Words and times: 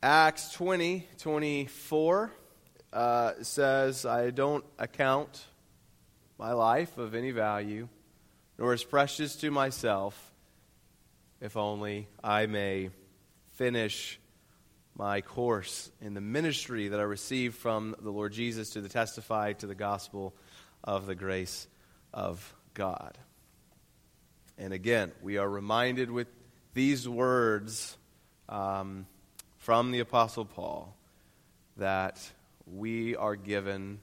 Acts 0.00 0.52
20, 0.52 1.08
24 1.18 2.32
uh, 2.92 3.32
says, 3.42 4.06
I 4.06 4.30
don't 4.30 4.64
account 4.78 5.44
my 6.38 6.52
life 6.52 6.98
of 6.98 7.16
any 7.16 7.32
value, 7.32 7.88
nor 8.58 8.72
as 8.72 8.84
precious 8.84 9.34
to 9.36 9.50
myself, 9.50 10.32
if 11.40 11.56
only 11.56 12.06
I 12.22 12.46
may 12.46 12.90
finish 13.56 14.20
my 14.96 15.20
course 15.20 15.90
in 16.00 16.14
the 16.14 16.20
ministry 16.20 16.86
that 16.86 17.00
I 17.00 17.04
received 17.04 17.56
from 17.56 17.96
the 18.00 18.10
Lord 18.10 18.32
Jesus 18.32 18.70
to 18.70 18.80
the 18.80 18.88
testify 18.88 19.54
to 19.54 19.66
the 19.66 19.74
gospel 19.74 20.32
of 20.84 21.06
the 21.06 21.16
grace 21.16 21.66
of 22.14 22.54
God. 22.72 23.18
And 24.58 24.72
again, 24.72 25.10
we 25.22 25.38
are 25.38 25.48
reminded 25.48 26.08
with 26.08 26.28
these 26.72 27.08
words 27.08 27.96
um, 28.48 29.04
from 29.68 29.90
the 29.90 29.98
Apostle 29.98 30.46
Paul 30.46 30.96
that 31.76 32.18
we 32.66 33.14
are 33.16 33.36
given 33.36 34.00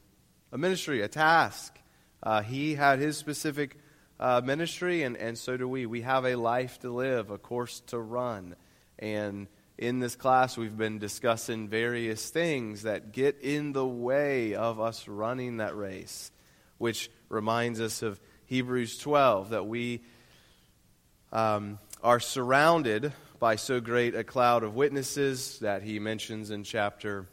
a 0.52 0.60
ministry, 0.60 1.02
a 1.02 1.08
task. 1.08 1.76
Uh, 2.22 2.44
he 2.44 2.76
had 2.76 3.00
his 3.00 3.18
specific 3.18 3.76
uh, 4.20 4.42
ministry, 4.46 5.02
and, 5.02 5.18
and 5.18 5.36
so 5.36 5.58
do 5.58 5.68
we. 5.68 5.88
We 5.88 6.02
have 6.02 6.24
a 6.24 6.36
life 6.36 6.78
to 6.82 6.92
live, 6.92 7.32
a 7.32 7.40
course 7.40 7.80
to 7.88 7.98
run. 7.98 8.56
And 9.00 9.48
in 9.76 9.98
this 9.98 10.16
class, 10.16 10.56
we've 10.56 10.78
been 10.78 11.00
discussing 11.00 11.68
various 11.68 12.30
things 12.30 12.84
that 12.84 13.12
get 13.12 13.42
in 13.42 13.74
the 13.74 13.88
way 13.88 14.54
of 14.54 14.80
us 14.80 15.08
running 15.08 15.58
that 15.58 15.76
race, 15.76 16.32
which 16.78 17.10
reminds 17.28 17.82
us 17.82 18.04
of 18.04 18.20
Hebrews 18.46 19.00
12 19.00 19.50
that 19.50 19.66
we 19.66 20.04
um, 21.32 21.80
are 22.04 22.20
surrounded 22.20 23.14
by 23.40 23.56
so 23.56 23.80
great 23.80 24.16
a 24.16 24.24
cloud 24.24 24.64
of 24.64 24.76
witnesses 24.76 25.60
that 25.60 25.84
he 25.84 26.00
mentions 26.00 26.52
in 26.52 26.64
chapter 26.64 27.28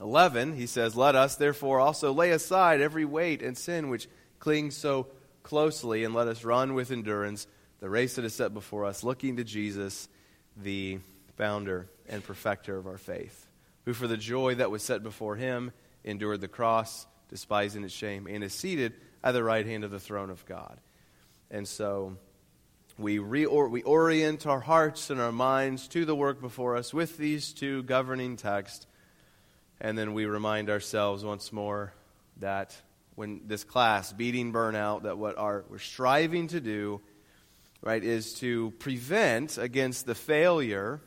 11. 0.00 0.56
He 0.56 0.66
says, 0.66 0.96
Let 0.96 1.14
us 1.14 1.36
therefore 1.36 1.80
also 1.80 2.12
lay 2.12 2.30
aside 2.30 2.80
every 2.80 3.04
weight 3.04 3.42
and 3.42 3.56
sin 3.56 3.88
which 3.88 4.08
clings 4.38 4.76
so 4.76 5.06
closely, 5.42 6.04
and 6.04 6.14
let 6.14 6.28
us 6.28 6.44
run 6.44 6.74
with 6.74 6.90
endurance 6.90 7.46
the 7.80 7.88
race 7.88 8.14
that 8.16 8.24
is 8.24 8.34
set 8.34 8.54
before 8.54 8.84
us, 8.84 9.02
looking 9.02 9.36
to 9.36 9.44
Jesus, 9.44 10.08
the 10.56 10.98
founder 11.36 11.88
and 12.08 12.22
perfecter 12.22 12.76
of 12.76 12.86
our 12.86 12.98
faith, 12.98 13.46
who 13.84 13.92
for 13.92 14.06
the 14.06 14.16
joy 14.16 14.54
that 14.54 14.70
was 14.70 14.82
set 14.82 15.02
before 15.02 15.36
him 15.36 15.72
endured 16.04 16.40
the 16.40 16.48
cross, 16.48 17.06
despising 17.28 17.82
its 17.82 17.94
shame, 17.94 18.26
and 18.28 18.44
is 18.44 18.52
seated 18.52 18.92
at 19.24 19.32
the 19.32 19.42
right 19.42 19.66
hand 19.66 19.84
of 19.84 19.90
the 19.90 20.00
throne 20.00 20.30
of 20.30 20.44
God. 20.46 20.78
And 21.50 21.66
so 21.66 22.16
we, 22.98 23.18
reor- 23.18 23.70
we 23.70 23.82
orient 23.82 24.46
our 24.46 24.60
hearts 24.60 25.10
and 25.10 25.20
our 25.20 25.32
minds 25.32 25.88
to 25.88 26.04
the 26.04 26.14
work 26.14 26.40
before 26.40 26.76
us 26.76 26.92
with 26.92 27.16
these 27.16 27.52
two 27.52 27.82
governing 27.84 28.36
texts, 28.36 28.86
and 29.80 29.96
then 29.96 30.14
we 30.14 30.26
remind 30.26 30.68
ourselves 30.68 31.24
once 31.24 31.52
more 31.52 31.92
that 32.38 32.76
when 33.14 33.42
this 33.46 33.64
class, 33.64 34.12
beating 34.12 34.52
burnout, 34.52 35.02
that 35.02 35.18
what 35.18 35.38
our, 35.38 35.64
we're 35.68 35.78
striving 35.78 36.48
to 36.48 36.60
do, 36.60 37.00
right, 37.82 38.02
is 38.02 38.34
to 38.34 38.72
prevent 38.78 39.58
against 39.58 40.06
the 40.06 40.14
failure 40.14 41.00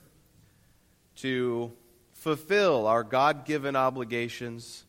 to 1.17 1.71
fulfill 2.13 2.87
our 2.87 3.03
God 3.03 3.45
given 3.45 3.75
obligations. 3.75 4.84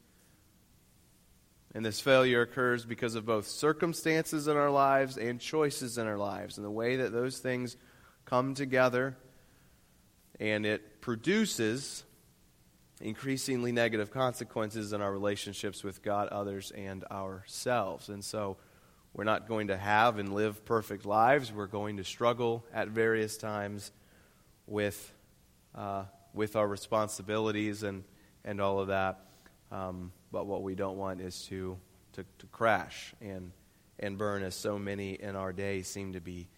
And 1.76 1.84
this 1.84 2.00
failure 2.00 2.40
occurs 2.40 2.86
because 2.86 3.16
of 3.16 3.26
both 3.26 3.46
circumstances 3.46 4.48
in 4.48 4.56
our 4.56 4.70
lives 4.70 5.18
and 5.18 5.38
choices 5.38 5.98
in 5.98 6.06
our 6.06 6.16
lives, 6.16 6.56
and 6.56 6.64
the 6.64 6.70
way 6.70 6.96
that 6.96 7.12
those 7.12 7.36
things 7.36 7.76
come 8.24 8.54
together, 8.54 9.14
and 10.40 10.64
it 10.64 11.02
produces 11.02 12.02
increasingly 13.02 13.72
negative 13.72 14.10
consequences 14.10 14.94
in 14.94 15.02
our 15.02 15.12
relationships 15.12 15.84
with 15.84 16.02
God, 16.02 16.28
others, 16.28 16.70
and 16.70 17.04
ourselves. 17.10 18.08
And 18.08 18.24
so 18.24 18.56
we're 19.12 19.24
not 19.24 19.46
going 19.46 19.66
to 19.66 19.76
have 19.76 20.16
and 20.16 20.32
live 20.32 20.64
perfect 20.64 21.04
lives. 21.04 21.52
We're 21.52 21.66
going 21.66 21.98
to 21.98 22.04
struggle 22.04 22.64
at 22.72 22.88
various 22.88 23.36
times 23.36 23.92
with 24.66 25.12
uh, 25.74 26.04
with 26.32 26.56
our 26.56 26.66
responsibilities 26.66 27.82
and, 27.82 28.04
and 28.46 28.62
all 28.62 28.80
of 28.80 28.88
that. 28.88 29.26
Um, 29.70 30.12
but 30.32 30.46
what 30.46 30.62
we 30.62 30.74
don't 30.74 30.96
want 30.96 31.20
is 31.20 31.44
to, 31.48 31.76
to, 32.14 32.24
to 32.38 32.46
crash 32.46 33.14
and, 33.20 33.52
and 33.98 34.18
burn, 34.18 34.42
as 34.42 34.54
so 34.54 34.78
many 34.78 35.14
in 35.14 35.36
our 35.36 35.52
day 35.52 35.82
seem 35.82 36.12
to 36.12 36.20
be 36.20 36.48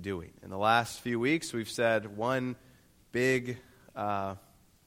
doing. 0.00 0.32
In 0.42 0.50
the 0.50 0.58
last 0.58 1.00
few 1.00 1.20
weeks, 1.20 1.52
we've 1.52 1.68
said 1.68 2.16
one 2.16 2.56
big 3.12 3.58
uh, 3.94 4.36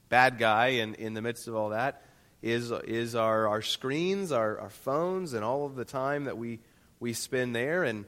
bad 0.08 0.38
guy 0.38 0.68
in, 0.68 0.94
in 0.94 1.14
the 1.14 1.22
midst 1.22 1.48
of 1.48 1.54
all 1.54 1.70
that 1.70 2.02
is, 2.42 2.70
is 2.70 3.14
our, 3.14 3.48
our 3.48 3.62
screens, 3.62 4.32
our, 4.32 4.58
our 4.58 4.70
phones, 4.70 5.34
and 5.34 5.44
all 5.44 5.66
of 5.66 5.76
the 5.76 5.84
time 5.84 6.24
that 6.24 6.38
we, 6.38 6.60
we 6.98 7.12
spend 7.12 7.54
there. 7.54 7.84
And 7.84 8.04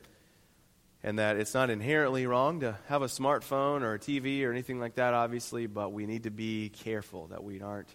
and 1.02 1.18
that 1.18 1.36
it's 1.36 1.54
not 1.54 1.70
inherently 1.70 2.26
wrong 2.26 2.60
to 2.60 2.78
have 2.86 3.02
a 3.02 3.06
smartphone 3.06 3.82
or 3.82 3.94
a 3.94 3.98
TV 3.98 4.44
or 4.44 4.52
anything 4.52 4.78
like 4.78 4.94
that, 4.94 5.14
obviously, 5.14 5.66
but 5.66 5.92
we 5.92 6.06
need 6.06 6.24
to 6.24 6.30
be 6.30 6.68
careful 6.68 7.26
that 7.28 7.42
we 7.42 7.60
aren't 7.60 7.88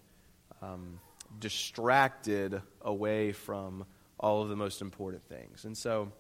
um, 0.62 1.00
distracted 1.40 2.62
away 2.82 3.32
from 3.32 3.86
all 4.20 4.42
of 4.42 4.50
the 4.50 4.56
most 4.56 4.82
important 4.82 5.24
things. 5.28 5.66
And 5.66 5.78
so, 5.78 6.12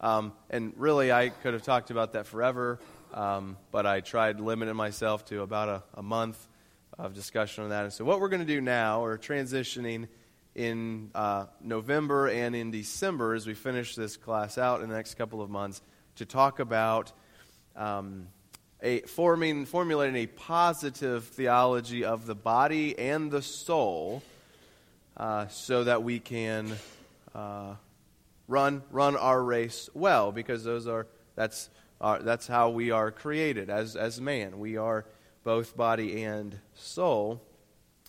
um, 0.00 0.32
and 0.50 0.72
really, 0.76 1.12
I 1.12 1.28
could 1.28 1.54
have 1.54 1.62
talked 1.62 1.90
about 1.90 2.14
that 2.14 2.26
forever, 2.26 2.80
um, 3.14 3.56
but 3.70 3.86
I 3.86 4.00
tried 4.00 4.40
limiting 4.40 4.76
myself 4.76 5.24
to 5.26 5.42
about 5.42 5.68
a, 5.68 5.82
a 5.94 6.02
month 6.02 6.48
of 6.98 7.14
discussion 7.14 7.64
on 7.64 7.70
that. 7.70 7.84
And 7.84 7.92
so, 7.92 8.04
what 8.04 8.20
we're 8.20 8.28
going 8.28 8.40
to 8.40 8.46
do 8.46 8.60
now, 8.60 9.04
or 9.04 9.16
transitioning 9.16 10.08
in 10.54 11.10
uh, 11.14 11.46
November 11.62 12.28
and 12.28 12.54
in 12.54 12.70
December 12.70 13.34
as 13.34 13.46
we 13.46 13.54
finish 13.54 13.94
this 13.94 14.16
class 14.16 14.58
out 14.58 14.82
in 14.82 14.88
the 14.88 14.94
next 14.94 15.14
couple 15.14 15.40
of 15.40 15.48
months 15.48 15.80
to 16.16 16.26
talk 16.26 16.58
about 16.58 17.12
um, 17.74 18.26
a, 18.82 19.00
forming, 19.02 19.64
formulating 19.64 20.16
a 20.16 20.26
positive 20.26 21.24
theology 21.24 22.04
of 22.04 22.26
the 22.26 22.34
body 22.34 22.98
and 22.98 23.30
the 23.30 23.40
soul 23.40 24.22
uh, 25.16 25.46
so 25.48 25.84
that 25.84 26.02
we 26.02 26.18
can 26.18 26.72
uh, 27.34 27.74
run, 28.48 28.82
run 28.90 29.16
our 29.16 29.42
race 29.42 29.88
well 29.94 30.32
because 30.32 30.64
those 30.64 30.88
are, 30.88 31.06
that's, 31.36 31.70
our, 32.00 32.20
that's 32.20 32.48
how 32.48 32.70
we 32.70 32.90
are 32.90 33.12
created 33.12 33.70
as, 33.70 33.94
as 33.94 34.20
man. 34.20 34.58
We 34.58 34.76
are 34.76 35.06
both 35.44 35.76
body 35.76 36.24
and 36.24 36.58
soul, 36.74 37.40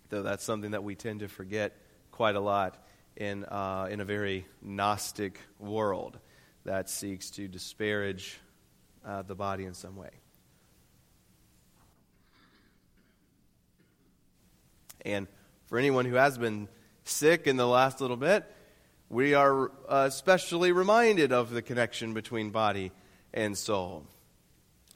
though 0.09 0.23
that's 0.23 0.43
something 0.43 0.71
that 0.71 0.83
we 0.83 0.95
tend 0.95 1.19
to 1.19 1.27
forget 1.27 1.77
quite 2.11 2.35
a 2.35 2.39
lot 2.39 2.83
in, 3.15 3.45
uh, 3.45 3.87
in 3.91 3.99
a 4.01 4.05
very 4.05 4.47
Gnostic 4.63 5.39
world 5.59 6.17
that 6.65 6.89
seeks 6.89 7.29
to 7.31 7.47
disparage 7.47 8.39
uh, 9.05 9.21
the 9.21 9.35
body 9.35 9.65
in 9.65 9.75
some 9.75 9.95
way. 9.95 10.22
And 15.05 15.27
for 15.67 15.77
anyone 15.77 16.05
who 16.05 16.15
has 16.15 16.37
been 16.37 16.67
sick 17.03 17.47
in 17.47 17.57
the 17.57 17.67
last 17.67 18.01
little 18.01 18.17
bit, 18.17 18.45
we 19.09 19.33
are 19.33 19.71
uh, 19.87 20.05
especially 20.07 20.71
reminded 20.71 21.31
of 21.31 21.51
the 21.51 21.61
connection 21.61 22.13
between 22.13 22.51
body 22.51 22.91
and 23.33 23.57
soul. 23.57 24.05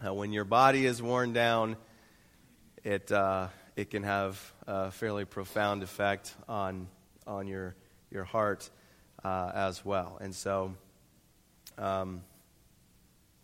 Uh, 0.05 0.13
when 0.13 0.31
your 0.31 0.45
body 0.45 0.85
is 0.85 1.01
worn 1.01 1.33
down, 1.33 1.77
it, 2.83 3.11
uh, 3.11 3.47
it 3.75 3.89
can 3.89 4.03
have 4.03 4.53
a 4.65 4.91
fairly 4.91 5.25
profound 5.25 5.83
effect 5.83 6.33
on 6.47 6.87
on 7.27 7.47
your, 7.47 7.75
your 8.09 8.23
heart 8.23 8.69
uh, 9.23 9.51
as 9.53 9.83
well. 9.83 10.17
And 10.21 10.33
so 10.33 10.73
um, 11.77 12.21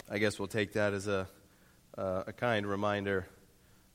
I 0.09 0.17
guess 0.17 0.39
we'll 0.39 0.47
take 0.47 0.73
that 0.73 0.93
as 0.93 1.07
a, 1.07 1.27
uh, 1.97 2.23
a 2.27 2.33
kind 2.33 2.65
reminder. 2.65 3.27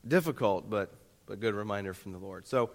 Difficult, 0.07 0.71
but, 0.71 0.93
but 1.29 1.41
good 1.41 1.55
reminder 1.55 1.93
from 1.93 2.13
the 2.13 2.19
Lord. 2.19 2.47
So, 2.47 2.71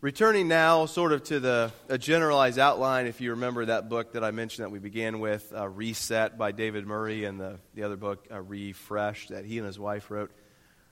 returning 0.00 0.48
now 0.48 0.86
sort 0.86 1.12
of 1.12 1.22
to 1.24 1.40
the 1.40 1.72
a 1.88 1.98
generalized 1.98 2.58
outline, 2.58 3.06
if 3.06 3.20
you 3.20 3.30
remember 3.32 3.66
that 3.66 3.88
book 3.88 4.14
that 4.14 4.24
I 4.24 4.30
mentioned 4.30 4.64
that 4.64 4.70
we 4.70 4.78
began 4.78 5.20
with, 5.20 5.52
uh, 5.54 5.68
Reset 5.68 6.38
by 6.38 6.52
David 6.52 6.86
Murray, 6.86 7.24
and 7.24 7.38
the, 7.38 7.58
the 7.74 7.82
other 7.82 7.96
book, 7.96 8.26
uh, 8.32 8.40
Refresh, 8.40 9.28
that 9.28 9.44
he 9.44 9.58
and 9.58 9.66
his 9.66 9.78
wife 9.78 10.10
wrote. 10.10 10.30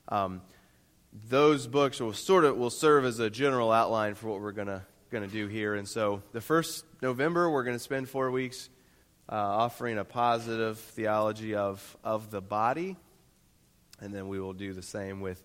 Um, 0.07 0.41
those 1.29 1.67
books 1.67 1.99
will 1.99 2.13
sort 2.13 2.45
of 2.45 2.55
will 2.55 2.69
serve 2.69 3.05
as 3.05 3.19
a 3.19 3.29
general 3.29 3.71
outline 3.71 4.13
for 4.13 4.27
what 4.27 4.39
we're 4.39 4.51
going 4.51 4.67
to 4.67 4.83
going 5.09 5.27
to 5.27 5.31
do 5.31 5.47
here. 5.47 5.75
And 5.75 5.87
so, 5.87 6.21
the 6.31 6.41
first 6.41 6.85
November, 7.01 7.49
we're 7.49 7.63
going 7.63 7.75
to 7.75 7.83
spend 7.83 8.09
four 8.09 8.31
weeks 8.31 8.69
uh, 9.29 9.35
offering 9.35 9.97
a 9.97 10.05
positive 10.05 10.77
theology 10.77 11.55
of, 11.55 11.97
of 12.03 12.29
the 12.29 12.41
body. 12.41 12.95
And 13.99 14.13
then 14.13 14.27
we 14.27 14.39
will 14.39 14.53
do 14.53 14.73
the 14.73 14.81
same 14.81 15.21
with, 15.21 15.41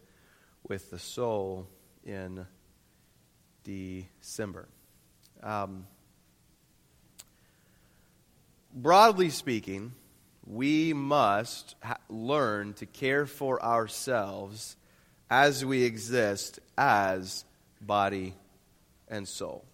with 0.66 0.90
the 0.90 0.98
soul 0.98 1.68
in 2.04 2.46
December. 3.64 4.68
Um, 5.42 5.86
broadly 8.74 9.30
speaking, 9.30 9.92
we 10.46 10.92
must 10.94 11.76
ha- 11.82 11.98
learn 12.08 12.72
to 12.74 12.86
care 12.86 13.26
for 13.26 13.62
ourselves 13.62 14.76
as 15.30 15.64
we 15.64 15.84
exist 15.84 16.58
as 16.76 17.44
body 17.80 18.34
and 19.08 19.28
soul. 19.28 19.64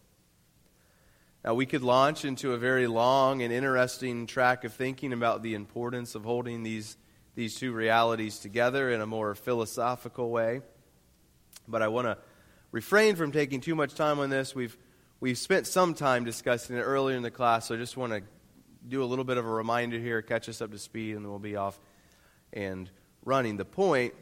Now, 1.44 1.54
we 1.54 1.66
could 1.66 1.82
launch 1.82 2.24
into 2.24 2.52
a 2.52 2.58
very 2.58 2.86
long 2.86 3.42
and 3.42 3.52
interesting 3.52 4.26
track 4.26 4.64
of 4.64 4.72
thinking 4.72 5.12
about 5.12 5.42
the 5.42 5.54
importance 5.54 6.14
of 6.14 6.24
holding 6.24 6.62
these, 6.62 6.96
these 7.34 7.54
two 7.54 7.72
realities 7.72 8.38
together 8.38 8.90
in 8.90 9.00
a 9.00 9.06
more 9.06 9.34
philosophical 9.34 10.30
way. 10.30 10.62
But 11.66 11.82
I 11.82 11.88
want 11.88 12.06
to 12.06 12.18
refrain 12.72 13.16
from 13.16 13.32
taking 13.32 13.60
too 13.60 13.74
much 13.74 13.94
time 13.94 14.18
on 14.18 14.30
this. 14.30 14.54
We've, 14.54 14.76
we've 15.20 15.38
spent 15.38 15.66
some 15.66 15.94
time 15.94 16.24
discussing 16.24 16.76
it 16.76 16.82
earlier 16.82 17.16
in 17.16 17.22
the 17.22 17.30
class, 17.30 17.66
so 17.66 17.74
I 17.74 17.78
just 17.78 17.96
want 17.96 18.12
to 18.12 18.22
do 18.86 19.02
a 19.02 19.06
little 19.06 19.24
bit 19.24 19.38
of 19.38 19.46
a 19.46 19.50
reminder 19.50 19.98
here, 19.98 20.20
catch 20.22 20.48
us 20.48 20.60
up 20.60 20.70
to 20.72 20.78
speed, 20.78 21.16
and 21.16 21.24
then 21.24 21.30
we'll 21.30 21.38
be 21.38 21.56
off 21.56 21.78
and 22.52 22.90
running. 23.24 23.56
The 23.56 23.64
point 23.64 24.14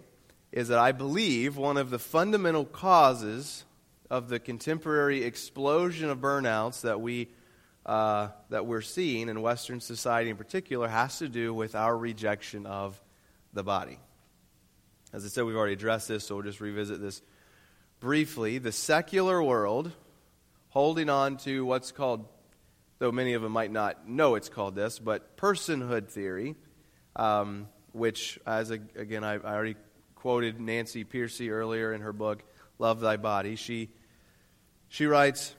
is 0.53 0.69
that 0.69 0.79
I 0.79 0.93
believe 0.93 1.57
one 1.57 1.77
of 1.77 1.91
the 1.91 1.99
fundamental 1.99 2.65
causes 2.65 3.65
of 4.11 4.29
the 4.29 4.39
contemporary 4.39 5.25
explosion 5.25 6.11
of 6.11 6.19
burnouts 6.19 6.83
that 6.83 7.01
we 7.01 7.29
uh, 7.87 8.29
that 8.51 8.65
we're 8.65 8.81
seeing 8.81 9.29
in 9.29 9.43
Western 9.43 9.81
society 9.81 10.31
in 10.31 10.37
particular 10.37 10.87
has 10.87 11.19
to 11.19 11.29
do 11.29 11.53
with 11.53 11.75
our 11.75 11.97
rejection 11.97 12.65
of 12.65 13.01
the 13.53 13.65
body. 13.65 13.99
As 15.13 15.25
I 15.25 15.29
said, 15.29 15.45
we've 15.45 15.57
already 15.57 15.73
addressed 15.73 16.07
this, 16.07 16.25
so 16.25 16.37
we'll 16.37 16.45
just 16.45 16.61
revisit 16.61 17.01
this 17.01 17.23
briefly. 18.03 18.59
The 18.59 18.73
secular 18.73 19.41
world, 19.41 19.93
holding 20.71 21.09
on 21.09 21.37
to 21.37 21.65
what's 21.65 21.93
called, 21.93 22.27
though 22.99 23.13
many 23.13 23.35
of 23.35 23.43
them 23.43 23.53
might 23.53 23.71
not 23.71 24.09
know 24.09 24.35
it's 24.35 24.49
called 24.49 24.75
this, 24.75 24.99
but 24.99 25.37
personhood 25.37 26.09
theory, 26.09 26.57
um, 27.15 27.69
which, 27.93 28.41
as 28.45 28.73
a, 28.73 28.81
again, 28.97 29.23
I, 29.23 29.35
I 29.35 29.55
already 29.55 29.77
quoted 30.17 30.61
Nancy 30.61 31.05
Pearcey 31.05 31.49
earlier 31.49 31.93
in 31.93 32.01
her 32.01 32.13
book, 32.13 32.43
Love 32.81 32.99
Thy 32.99 33.17
Body. 33.17 33.55
She, 33.55 33.89
she 34.89 35.07
writes, 35.07 35.55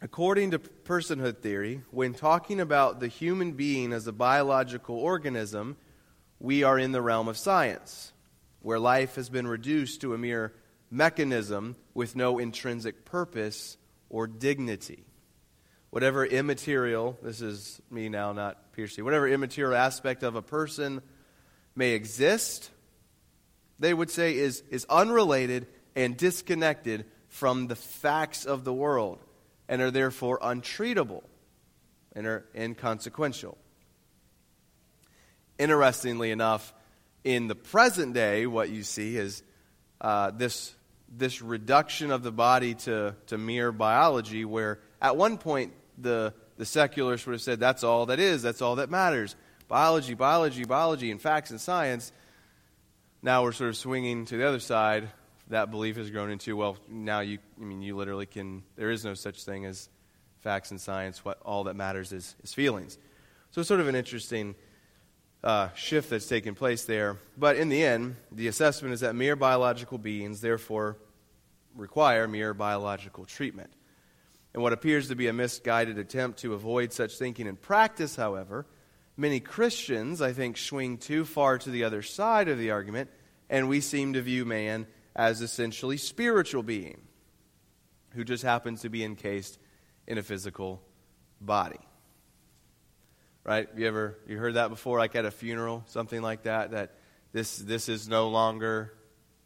According 0.00 0.52
to 0.52 0.60
personhood 0.60 1.38
theory, 1.38 1.82
when 1.90 2.14
talking 2.14 2.60
about 2.60 3.00
the 3.00 3.08
human 3.08 3.52
being 3.52 3.92
as 3.92 4.06
a 4.06 4.12
biological 4.12 4.96
organism, 4.96 5.76
we 6.38 6.62
are 6.62 6.78
in 6.78 6.92
the 6.92 7.02
realm 7.02 7.26
of 7.26 7.36
science, 7.36 8.12
where 8.60 8.78
life 8.78 9.16
has 9.16 9.28
been 9.28 9.48
reduced 9.48 10.02
to 10.02 10.14
a 10.14 10.18
mere 10.18 10.52
mechanism 10.90 11.76
with 11.94 12.16
no 12.16 12.38
intrinsic 12.38 13.04
purpose 13.04 13.76
or 14.08 14.26
dignity. 14.26 15.04
Whatever 15.90 16.26
immaterial, 16.26 17.16
this 17.22 17.40
is 17.40 17.80
me 17.90 18.08
now, 18.08 18.32
not 18.32 18.72
Pearcey, 18.76 19.02
whatever 19.02 19.28
immaterial 19.28 19.74
aspect 19.74 20.22
of 20.22 20.34
a 20.34 20.42
person 20.42 21.00
may 21.74 21.92
exist, 21.92 22.70
they 23.78 23.92
would 23.92 24.10
say 24.10 24.36
is, 24.36 24.62
is 24.70 24.86
unrelated 24.88 25.66
and 25.94 26.16
disconnected 26.16 27.04
from 27.28 27.66
the 27.66 27.76
facts 27.76 28.44
of 28.44 28.64
the 28.64 28.72
world 28.72 29.18
and 29.68 29.82
are 29.82 29.90
therefore 29.90 30.38
untreatable 30.40 31.22
and 32.14 32.26
are 32.26 32.46
inconsequential. 32.54 33.58
Interestingly 35.58 36.30
enough, 36.30 36.72
in 37.24 37.48
the 37.48 37.54
present 37.54 38.14
day, 38.14 38.46
what 38.46 38.70
you 38.70 38.82
see 38.82 39.16
is 39.16 39.42
uh, 40.00 40.30
this, 40.30 40.74
this 41.08 41.40
reduction 41.42 42.10
of 42.10 42.22
the 42.22 42.32
body 42.32 42.74
to, 42.74 43.14
to 43.28 43.38
mere 43.38 43.72
biology, 43.72 44.44
where 44.44 44.80
at 45.00 45.16
one 45.16 45.38
point 45.38 45.72
the, 45.98 46.34
the 46.56 46.66
secularists 46.66 47.26
would 47.26 47.34
have 47.34 47.42
said 47.42 47.60
that's 47.60 47.84
all 47.84 48.06
that 48.06 48.18
is, 48.18 48.42
that's 48.42 48.62
all 48.62 48.76
that 48.76 48.90
matters. 48.90 49.36
Biology, 49.68 50.14
biology, 50.14 50.64
biology, 50.64 51.10
and 51.10 51.20
facts 51.20 51.50
and 51.50 51.60
science 51.60 52.12
now 53.26 53.42
we're 53.42 53.50
sort 53.50 53.70
of 53.70 53.76
swinging 53.76 54.24
to 54.26 54.36
the 54.36 54.46
other 54.46 54.60
side. 54.60 55.08
That 55.48 55.72
belief 55.72 55.96
has 55.96 56.10
grown 56.10 56.30
into, 56.30 56.56
well, 56.56 56.76
now 56.88 57.20
you, 57.20 57.38
I 57.60 57.64
mean, 57.64 57.82
you 57.82 57.96
literally 57.96 58.24
can, 58.24 58.62
there 58.76 58.88
is 58.88 59.04
no 59.04 59.14
such 59.14 59.42
thing 59.42 59.64
as 59.64 59.88
facts 60.42 60.70
and 60.70 60.80
science. 60.80 61.24
What 61.24 61.40
all 61.42 61.64
that 61.64 61.74
matters 61.74 62.12
is, 62.12 62.36
is 62.44 62.54
feelings. 62.54 62.98
So 63.50 63.60
it's 63.60 63.68
sort 63.68 63.80
of 63.80 63.88
an 63.88 63.96
interesting 63.96 64.54
uh, 65.46 65.72
shift 65.74 66.10
that's 66.10 66.26
taken 66.26 66.56
place 66.56 66.84
there. 66.86 67.18
But 67.38 67.54
in 67.54 67.68
the 67.68 67.84
end, 67.84 68.16
the 68.32 68.48
assessment 68.48 68.94
is 68.94 69.00
that 69.00 69.14
mere 69.14 69.36
biological 69.36 69.96
beings, 69.96 70.40
therefore, 70.40 70.96
require 71.76 72.26
mere 72.26 72.52
biological 72.52 73.24
treatment. 73.24 73.70
And 74.52 74.62
what 74.62 74.72
appears 74.72 75.06
to 75.08 75.14
be 75.14 75.28
a 75.28 75.32
misguided 75.32 75.98
attempt 75.98 76.40
to 76.40 76.54
avoid 76.54 76.92
such 76.92 77.16
thinking 77.16 77.46
in 77.46 77.54
practice, 77.54 78.16
however, 78.16 78.66
many 79.16 79.38
Christians, 79.38 80.20
I 80.20 80.32
think, 80.32 80.56
swing 80.56 80.98
too 80.98 81.24
far 81.24 81.58
to 81.58 81.70
the 81.70 81.84
other 81.84 82.02
side 82.02 82.48
of 82.48 82.58
the 82.58 82.72
argument, 82.72 83.08
and 83.48 83.68
we 83.68 83.80
seem 83.80 84.14
to 84.14 84.22
view 84.22 84.44
man 84.44 84.88
as 85.14 85.42
essentially 85.42 85.96
spiritual 85.96 86.64
being 86.64 87.00
who 88.14 88.24
just 88.24 88.42
happens 88.42 88.80
to 88.80 88.88
be 88.88 89.04
encased 89.04 89.60
in 90.08 90.18
a 90.18 90.24
physical 90.24 90.82
body. 91.40 91.85
Right? 93.46 93.68
You 93.76 93.86
ever 93.86 94.18
you 94.26 94.38
heard 94.38 94.54
that 94.54 94.70
before, 94.70 94.98
like 94.98 95.14
at 95.14 95.24
a 95.24 95.30
funeral, 95.30 95.84
something 95.86 96.20
like 96.20 96.42
that? 96.42 96.72
That 96.72 96.94
this 97.32 97.56
this 97.56 97.88
is 97.88 98.08
no 98.08 98.28
longer 98.28 98.92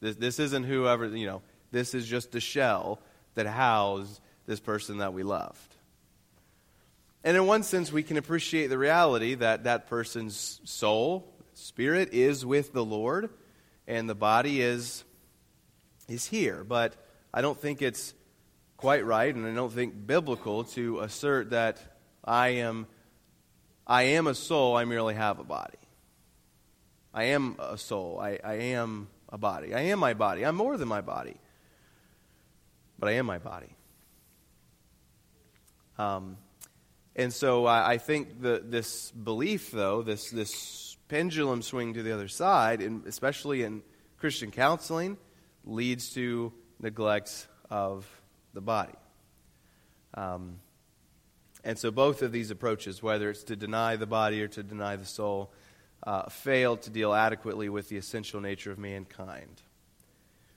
this 0.01 0.17
this 0.17 0.39
isn't 0.39 0.65
whoever 0.65 1.07
you 1.07 1.27
know. 1.27 1.43
This 1.71 1.95
is 1.95 2.07
just 2.07 2.33
the 2.33 2.41
shell 2.41 3.01
that 3.35 3.47
housed 3.47 4.21
this 4.47 4.59
person 4.59 4.99
that 4.99 5.13
we 5.13 5.23
loved. 5.23 5.77
And 7.23 7.37
in 7.37 7.47
one 7.47 7.63
sense, 7.63 7.93
we 7.93 8.03
can 8.03 8.17
appreciate 8.17 8.69
the 8.69 8.79
reality 8.79 9.35
that 9.35 9.65
that 9.65 9.89
person's 9.89 10.61
soul, 10.65 11.31
spirit, 11.53 12.15
is 12.15 12.47
with 12.47 12.73
the 12.73 12.85
Lord, 12.85 13.29
and 13.87 14.09
the 14.09 14.15
body 14.15 14.63
is, 14.63 15.05
is 16.09 16.27
here. 16.27 16.65
But 16.65 16.95
I 17.33 17.43
don't 17.43 17.61
think 17.61 17.83
it's 17.83 18.15
quite 18.79 19.05
right, 19.05 19.35
and 19.35 19.47
I 19.47 19.55
don't 19.55 19.73
think 19.73 20.07
biblical 20.07 20.65
to 20.65 21.01
assert 21.01 21.51
that 21.51 21.79
I 22.25 22.49
am, 22.49 22.87
I 23.91 24.03
am 24.03 24.29
a 24.29 24.37
soul, 24.37 24.77
I 24.77 24.85
merely 24.85 25.15
have 25.15 25.41
a 25.41 25.45
body. 25.45 25.77
I 27.13 27.25
am 27.25 27.57
a 27.59 27.77
soul, 27.77 28.21
I, 28.23 28.39
I 28.45 28.55
am 28.55 29.09
a 29.29 29.37
body. 29.37 29.75
I 29.75 29.81
am 29.81 29.99
my 29.99 30.15
body. 30.15 30.47
I'm 30.47 30.55
more 30.55 30.77
than 30.77 30.87
my 30.87 31.01
body. 31.01 31.35
But 33.01 33.09
I 33.09 33.13
am 33.15 33.27
my 33.27 33.39
body. 33.39 33.75
Um, 35.99 36.37
and 37.17 37.33
so 37.33 37.67
I, 37.67 37.95
I 37.95 37.99
think 37.99 38.41
the, 38.41 38.63
this 38.65 39.11
belief, 39.11 39.73
though, 39.73 40.03
this, 40.03 40.31
this 40.31 40.97
pendulum 41.09 41.61
swing 41.61 41.95
to 41.95 42.05
the 42.05 42.13
other 42.13 42.29
side, 42.29 42.83
and 42.83 43.05
especially 43.09 43.65
in 43.65 43.83
Christian 44.19 44.53
counseling, 44.53 45.19
leads 45.65 46.11
to 46.11 46.53
neglect 46.79 47.49
of 47.69 48.07
the 48.55 48.61
body. 48.61 48.95
Um, 50.15 50.61
and 51.65 51.79
so 51.79 51.91
both 51.91 52.23
of 52.23 52.33
these 52.33 52.51
approaches, 52.51 53.03
whether 53.03 53.31
it's 53.31 53.45
to 53.45 53.57
deny 53.57 53.97
the 53.97 54.07
body 54.07 54.43
or 54.43 54.49
to 54.49 54.63
deny 54.63 54.97
the 54.97 55.05
soul, 55.05 55.53
uh, 56.03 56.29
fail 56.29 56.77
to 56.79 56.91
deal 56.91 57.13
adequately 57.13 57.69
with 57.69 57.89
the 57.89 57.97
essential 57.97 58.41
nature 58.41 58.73
of 58.73 58.79
mankind. 58.79 59.63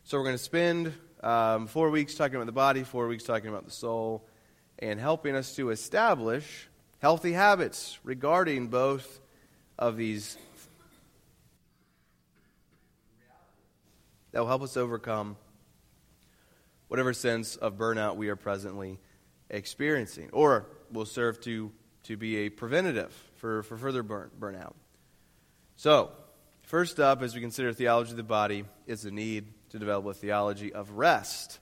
So 0.04 0.18
we're 0.18 0.26
going 0.26 0.36
to 0.36 0.44
spend 0.44 0.94
um, 1.22 1.68
four 1.68 1.90
weeks 1.90 2.16
talking 2.16 2.36
about 2.36 2.46
the 2.46 2.52
body, 2.52 2.84
four 2.84 3.08
weeks 3.08 3.24
talking 3.24 3.50
about 3.50 3.66
the 3.66 3.72
soul 3.72 4.26
and 4.80 5.00
helping 5.00 5.36
us 5.36 5.56
to 5.56 5.70
establish 5.70 6.68
healthy 7.00 7.34
habits 7.34 8.00
regarding 8.04 8.68
both 8.68 9.22
of 9.78 9.98
these 9.98 10.38
that 14.32 14.40
will 14.40 14.48
help 14.48 14.62
us 14.62 14.78
overcome 14.78 15.38
whatever 16.88 17.14
sense 17.14 17.56
of 17.56 17.78
burnout 17.78 18.16
we 18.16 18.30
are 18.30 18.36
presently 18.36 19.00
experiencing, 19.50 20.30
or 20.34 20.66
will 20.94 21.06
serve 21.06 21.42
to, 21.42 21.72
to 22.04 22.18
be 22.18 22.38
a 22.38 22.50
preventative 22.50 23.14
for, 23.36 23.64
for 23.64 23.78
further 23.78 24.04
burn, 24.04 24.30
burnout. 24.40 24.74
So, 25.76 26.12
first 26.64 27.00
up, 27.00 27.22
as 27.22 27.36
we 27.36 27.42
consider 27.42 27.74
theology 27.74 28.12
of 28.12 28.18
the 28.18 28.24
body, 28.24 28.66
is 28.88 29.02
the 29.02 29.12
need 29.12 29.48
to 29.72 29.80
develop 29.80 30.06
a 30.06 30.14
theology 30.14 30.72
of 30.72 30.92
rest 30.92 31.60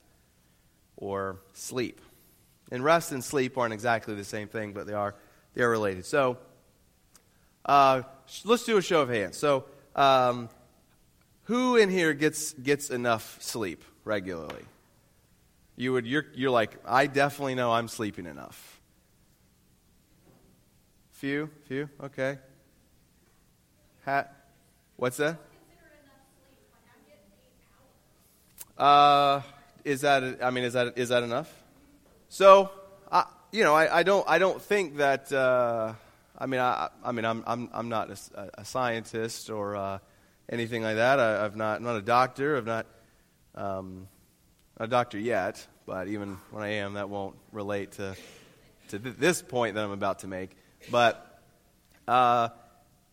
or 0.96 1.40
sleep. 1.54 2.00
And 2.70 2.84
rest 2.84 3.12
and 3.12 3.24
sleep 3.24 3.58
aren't 3.58 3.74
exactly 3.74 4.14
the 4.14 4.24
same 4.24 4.48
thing, 4.48 4.72
but 4.72 4.86
they 4.86 4.92
are, 4.92 5.14
they 5.54 5.62
are 5.62 5.70
related. 5.70 6.06
So 6.06 6.38
uh, 7.64 8.02
let's 8.44 8.64
do 8.64 8.76
a 8.76 8.82
show 8.82 9.00
of 9.02 9.08
hands. 9.08 9.36
So, 9.36 9.64
um, 9.94 10.48
who 11.44 11.76
in 11.76 11.90
here 11.90 12.14
gets, 12.14 12.52
gets 12.52 12.90
enough 12.90 13.38
sleep 13.42 13.84
regularly? 14.04 14.64
You 15.76 15.92
would, 15.94 16.06
you're, 16.06 16.26
you're 16.34 16.50
like, 16.50 16.76
I 16.86 17.06
definitely 17.06 17.54
know 17.54 17.72
I'm 17.72 17.88
sleeping 17.88 18.26
enough. 18.26 18.71
Few, 21.22 21.48
few, 21.66 21.88
okay. 22.02 22.36
Hat, 24.04 24.34
what's 24.96 25.18
that? 25.18 25.38
Uh, 28.76 29.40
is 29.84 30.00
that, 30.00 30.42
I 30.42 30.50
mean, 30.50 30.64
is 30.64 30.72
that, 30.72 30.98
is 30.98 31.10
that 31.10 31.22
enough? 31.22 31.48
So, 32.28 32.72
I, 33.08 33.26
you 33.52 33.62
know, 33.62 33.72
I, 33.72 34.00
I, 34.00 34.02
don't, 34.02 34.28
I 34.28 34.40
don't 34.40 34.60
think 34.60 34.96
that. 34.96 35.32
Uh, 35.32 35.92
I 36.36 36.46
mean, 36.46 36.58
I, 36.58 36.88
I 37.04 37.12
mean, 37.12 37.24
I'm, 37.24 37.44
I'm, 37.46 37.70
I'm 37.72 37.88
not 37.88 38.10
a, 38.10 38.50
a 38.54 38.64
scientist 38.64 39.48
or 39.48 39.76
uh, 39.76 39.98
anything 40.48 40.82
like 40.82 40.96
that. 40.96 41.20
I, 41.20 41.44
have 41.44 41.54
not, 41.54 41.76
I'm 41.76 41.84
not 41.84 41.94
a 41.94 42.02
doctor. 42.02 42.56
I've 42.56 42.66
not 42.66 42.86
um, 43.54 44.08
a 44.76 44.88
doctor 44.88 45.20
yet, 45.20 45.64
but 45.86 46.08
even 46.08 46.38
when 46.50 46.64
I 46.64 46.70
am, 46.78 46.94
that 46.94 47.08
won't 47.08 47.36
relate 47.52 47.92
to, 47.92 48.16
to 48.88 48.98
th- 48.98 49.16
this 49.18 49.40
point 49.40 49.76
that 49.76 49.84
I'm 49.84 49.92
about 49.92 50.18
to 50.18 50.26
make. 50.26 50.56
But 50.90 51.40
uh, 52.08 52.48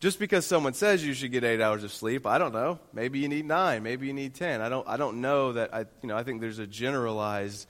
just 0.00 0.18
because 0.18 0.46
someone 0.46 0.74
says 0.74 1.04
you 1.04 1.14
should 1.14 1.30
get 1.30 1.44
eight 1.44 1.60
hours 1.60 1.84
of 1.84 1.92
sleep, 1.92 2.26
I 2.26 2.38
don't 2.38 2.52
know. 2.52 2.78
Maybe 2.92 3.18
you 3.18 3.28
need 3.28 3.44
nine. 3.44 3.82
Maybe 3.82 4.06
you 4.06 4.12
need 4.12 4.34
ten. 4.34 4.60
I 4.60 4.68
don't. 4.68 4.86
I 4.88 4.96
don't 4.96 5.20
know 5.20 5.52
that. 5.52 5.74
I 5.74 5.80
you 5.80 6.08
know. 6.08 6.16
I 6.16 6.22
think 6.22 6.40
there's 6.40 6.58
a 6.58 6.66
generalized 6.66 7.66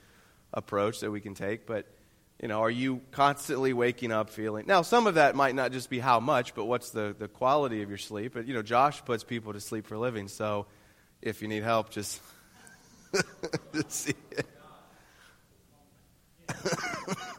approach 0.55 1.01
that 1.01 1.11
we 1.11 1.21
can 1.21 1.35
take, 1.35 1.67
but 1.67 1.87
you 2.41 2.49
know, 2.49 2.61
are 2.61 2.71
you 2.71 3.03
constantly 3.11 3.73
waking 3.73 4.13
up 4.13 4.31
feeling? 4.31 4.65
Now, 4.67 4.83
some 4.83 5.07
of 5.07 5.15
that 5.17 5.35
might 5.35 5.55
not 5.55 5.73
just 5.73 5.91
be 5.91 5.99
how 5.99 6.21
much, 6.21 6.55
but 6.55 6.65
what's 6.65 6.91
the 6.91 7.15
the 7.19 7.29
quality 7.29 7.83
of 7.83 7.89
your 7.89 7.99
sleep? 7.99 8.35
But 8.35 8.47
you 8.47 8.55
know, 8.55 8.63
Josh 8.63 9.05
puts 9.05 9.25
people 9.25 9.53
to 9.53 9.61
sleep 9.61 9.87
for 9.87 9.97
a 9.97 9.99
living, 9.99 10.29
so 10.29 10.67
if 11.21 11.43
you 11.43 11.49
need 11.49 11.63
help, 11.63 11.91
just, 11.91 12.21
just 13.75 13.91
see 13.93 14.15
it. 14.31 14.47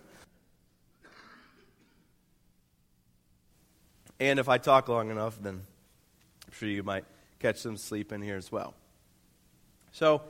And 4.22 4.38
if 4.38 4.48
I 4.48 4.60
talk 4.60 4.88
long 4.88 5.10
enough, 5.10 5.40
then 5.42 5.64
I'm 6.46 6.54
sure 6.54 6.70
you 6.70 6.84
might 6.84 7.06
catch 7.40 7.58
some 7.58 7.76
sleep 7.76 8.12
in 8.12 8.22
here 8.22 8.38
as 8.38 8.52
well. 8.52 8.76
So 9.94 10.22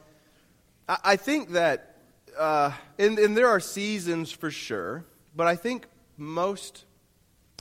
I, 0.87 1.17
think 1.17 1.49
that, 1.49 1.97
uh, 2.39 2.71
and, 2.97 3.19
and 3.19 3.35
there 3.35 3.49
are 3.49 3.59
seasons 3.59 4.31
for 4.31 4.49
sure, 4.49 5.03
but 5.35 5.47
I 5.47 5.57
think 5.57 5.87
most, 6.15 6.85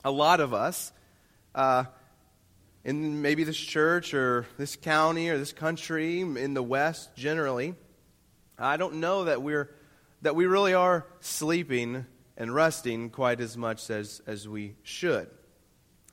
a 0.05 0.13
lot 0.13 0.39
of 0.39 0.55
us, 0.55 0.93
uh, 1.57 1.83
in 2.85 3.23
maybe 3.23 3.43
this 3.43 3.59
church 3.59 4.15
or 4.15 4.47
this 4.57 4.77
county 4.77 5.31
or 5.31 5.37
this 5.37 5.53
country, 5.53 6.21
in 6.21 6.55
the 6.55 6.63
West 6.63 7.17
generally, 7.17 7.75
I 8.57 8.77
don't 8.77 9.01
know 9.01 9.25
that 9.25 9.43
we're 9.43 9.69
that 10.23 10.37
we 10.37 10.47
really 10.47 10.75
are 10.75 11.07
sleeping 11.19 12.07
and 12.37 12.55
resting 12.55 13.11
quite 13.11 13.41
as 13.41 13.57
much 13.57 13.91
as, 13.91 14.23
as 14.29 14.47
we 14.47 14.77
should. 14.85 15.29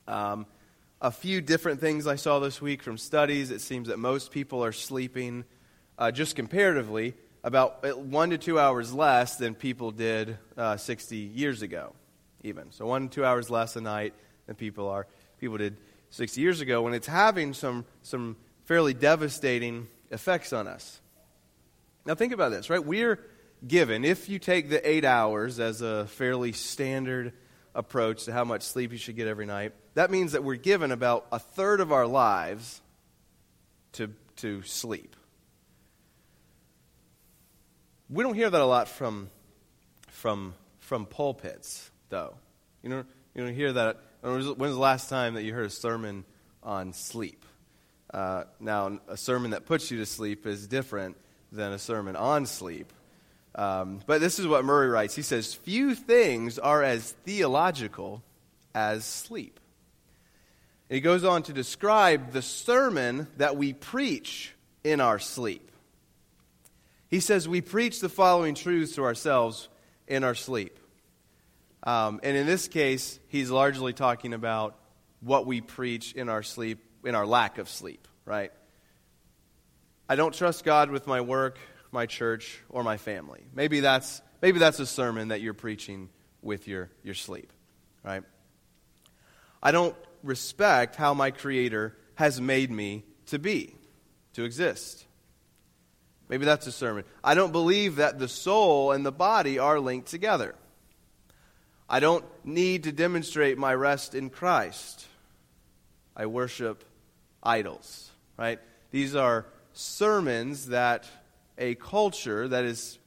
Um, 0.08 0.46
a 1.02 1.12
few 1.12 1.42
different 1.42 1.80
things 1.80 2.08
I 2.08 2.16
saw 2.16 2.40
this 2.40 2.62
week 2.62 2.82
from 2.82 2.98
studies. 2.98 3.52
It 3.52 3.62
seems 3.62 3.90
that 3.90 4.00
most 4.00 4.32
people 4.32 4.64
are 4.64 4.72
sleeping, 4.72 5.44
uh, 5.98 6.12
just 6.12 6.36
comparatively, 6.36 7.14
about 7.44 7.84
uh, 7.84 7.90
one 7.92 8.30
to 8.32 8.38
two 8.38 8.60
hours 8.60 8.94
less 8.94 9.36
than 9.36 9.54
people 9.54 9.92
did 9.92 10.38
uh, 10.58 10.78
60 10.78 11.16
years 11.16 11.62
ago, 11.62 11.94
even. 12.44 12.72
So 12.72 12.86
one 12.86 13.10
to 13.10 13.16
two 13.16 13.26
hours 13.26 13.50
less 13.50 13.76
a 13.76 13.82
night 13.82 14.14
than 14.48 14.56
people 14.56 14.90
are 14.90 15.08
people 15.40 15.58
did 15.58 15.78
60 16.10 16.42
years 16.42 16.62
ago. 16.62 16.82
When 16.82 16.94
it's 16.94 17.08
having 17.08 17.54
some 17.54 17.86
some 18.02 18.38
fairly 18.66 18.94
devastating 18.94 19.88
effects 20.10 20.52
on 20.52 20.68
us. 20.68 21.00
Now 22.06 22.16
think 22.16 22.34
about 22.34 22.52
this, 22.52 22.70
right? 22.70 22.84
We're 22.84 23.20
given 23.66 24.06
if 24.06 24.30
you 24.30 24.40
take 24.40 24.70
the 24.70 24.88
eight 24.90 25.06
hours 25.06 25.60
as 25.60 25.82
a 25.82 26.06
fairly 26.08 26.54
standard 26.54 27.34
approach 27.76 28.26
to 28.26 28.34
how 28.34 28.44
much 28.44 28.64
sleep 28.64 28.92
you 28.92 28.98
should 28.98 29.16
get 29.16 29.28
every 29.28 29.46
night, 29.46 29.74
that 29.98 30.12
means 30.12 30.34
that 30.34 30.44
we're 30.44 30.58
given 30.58 30.92
about 30.92 31.26
a 31.32 31.40
third 31.40 31.82
of 31.82 31.92
our 31.92 32.06
lives 32.06 32.82
to, 33.94 34.12
to 34.36 34.62
sleep. 34.62 35.16
We 38.08 38.24
don't 38.24 38.36
hear 38.36 38.52
that 38.52 38.62
a 38.62 38.66
lot 38.66 38.90
from, 38.90 39.32
from, 40.10 40.54
from 40.78 41.08
pulpits, 41.08 41.90
though. 42.10 42.36
You 42.84 42.92
know, 42.92 43.06
you 43.34 43.44
don't 43.44 43.56
hear 43.56 43.74
that. 43.74 43.98
When's 44.22 44.46
the 44.46 44.80
last 44.80 45.10
time 45.10 45.34
that 45.34 45.42
you 45.42 45.56
heard 45.56 45.66
a 45.66 45.72
sermon 45.72 46.26
on 46.62 46.94
sleep? 46.94 47.44
Uh, 48.14 48.44
now, 48.60 49.00
a 49.08 49.18
sermon 49.18 49.50
that 49.50 49.66
puts 49.66 49.90
you 49.90 49.98
to 49.98 50.06
sleep 50.06 50.46
is 50.46 50.68
different 50.68 51.18
than 51.52 51.72
a 51.72 51.80
sermon 51.80 52.16
on 52.16 52.46
sleep. 52.46 52.94
Um, 53.56 54.02
but 54.06 54.22
this 54.22 54.38
is 54.38 54.46
what 54.46 54.64
Murray 54.64 54.90
writes. 54.90 55.16
He 55.16 55.24
says, 55.24 55.56
Few 55.56 55.96
things 55.96 56.60
are 56.60 56.84
as 56.84 57.14
theological 57.26 58.22
as 58.76 59.04
sleep. 59.04 59.60
He 60.90 61.02
goes 61.02 61.24
on 61.24 61.44
to 61.44 61.54
describe 61.54 62.32
the 62.32 62.42
sermon 62.42 63.28
that 63.38 63.58
we 63.58 63.74
preach 63.74 64.54
in 64.84 65.02
our 65.02 65.20
sleep. 65.20 65.72
He 67.10 67.20
says, 67.20 67.48
We 67.48 67.62
preach 67.62 68.00
the 68.00 68.10
following 68.10 68.56
truths 68.56 68.96
to 68.96 69.04
ourselves 69.04 69.70
in 70.08 70.24
our 70.24 70.36
sleep. 70.36 70.80
Um, 71.84 72.20
and 72.24 72.36
in 72.36 72.46
this 72.46 72.68
case, 72.68 73.20
he's 73.28 73.50
largely 73.50 73.94
talking 73.94 74.34
about 74.34 74.78
what 75.20 75.46
we 75.46 75.62
preach 75.62 76.14
in 76.14 76.30
our 76.30 76.44
sleep, 76.44 76.80
in 77.04 77.16
our 77.16 77.26
lack 77.26 77.58
of 77.58 77.70
sleep, 77.70 78.08
right? 78.26 78.52
I 80.10 80.16
don't 80.16 80.34
trust 80.34 80.64
God 80.64 80.90
with 80.90 81.08
my 81.08 81.22
work 81.22 81.58
my 81.92 82.06
church, 82.06 82.62
or 82.70 82.84
my 82.84 82.98
family. 82.98 83.44
Maybe 83.54 83.80
that's, 83.80 84.22
maybe 84.42 84.60
that's 84.60 84.80
a 84.80 84.86
sermon 84.86 85.30
that 85.30 85.42
you're 85.42 85.54
preaching 85.54 86.10
with 86.42 86.68
your, 86.68 86.90
your 87.04 87.16
sleep, 87.16 87.52
right? 88.04 88.24
I 89.62 89.72
don't 89.72 89.96
respect 90.28 90.96
how 90.96 91.14
my 91.14 91.32
Creator 91.32 91.98
has 92.16 92.40
made 92.40 92.70
me 92.70 93.04
to 93.28 93.40
be, 93.40 93.74
to 94.34 94.44
exist. 94.44 95.06
Maybe 96.30 96.46
that's 96.46 96.68
a 96.68 96.72
sermon. 96.72 97.06
I 97.24 97.34
don't 97.34 97.52
believe 97.52 97.96
that 97.96 98.20
the 98.20 98.28
soul 98.28 98.92
and 98.92 99.06
the 99.06 99.12
body 99.12 99.60
are 99.60 99.80
linked 99.80 100.10
together. 100.10 100.56
I 101.90 102.02
don't 102.02 102.26
need 102.44 102.84
to 102.84 102.92
demonstrate 102.92 103.58
my 103.58 103.74
rest 103.74 104.14
in 104.14 104.30
Christ. 104.30 105.06
I 106.16 106.26
worship 106.26 106.84
idols, 107.42 108.12
right? 108.38 108.60
These 108.92 109.16
are 109.16 109.46
sermons 109.72 110.68
that 110.68 111.06
a 111.58 111.76
culture 111.76 112.48
that 112.48 112.66
is, 112.66 113.00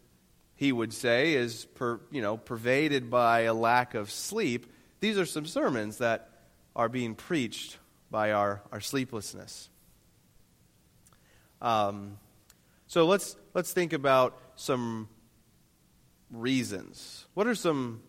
he 0.56 0.72
would 0.72 0.94
say, 0.94 1.34
is 1.34 1.66
per, 1.74 2.00
you 2.10 2.22
know, 2.22 2.38
pervaded 2.38 3.10
by 3.10 3.40
a 3.40 3.54
lack 3.54 3.94
of 3.94 4.10
sleep, 4.10 4.66
these 5.00 5.18
are 5.18 5.26
some 5.26 5.46
sermons 5.46 5.98
that 5.98 6.29
are 6.80 6.88
being 6.88 7.14
preached 7.14 7.76
by 8.10 8.32
our, 8.32 8.62
our 8.72 8.80
sleeplessness. 8.80 9.68
Um, 11.60 12.16
so 12.86 13.04
let's, 13.04 13.36
let's 13.52 13.70
think 13.74 13.92
about 13.92 14.40
some 14.56 15.06
reasons. 16.30 17.26
What 17.34 17.46
are 17.46 17.54
some 17.54 18.00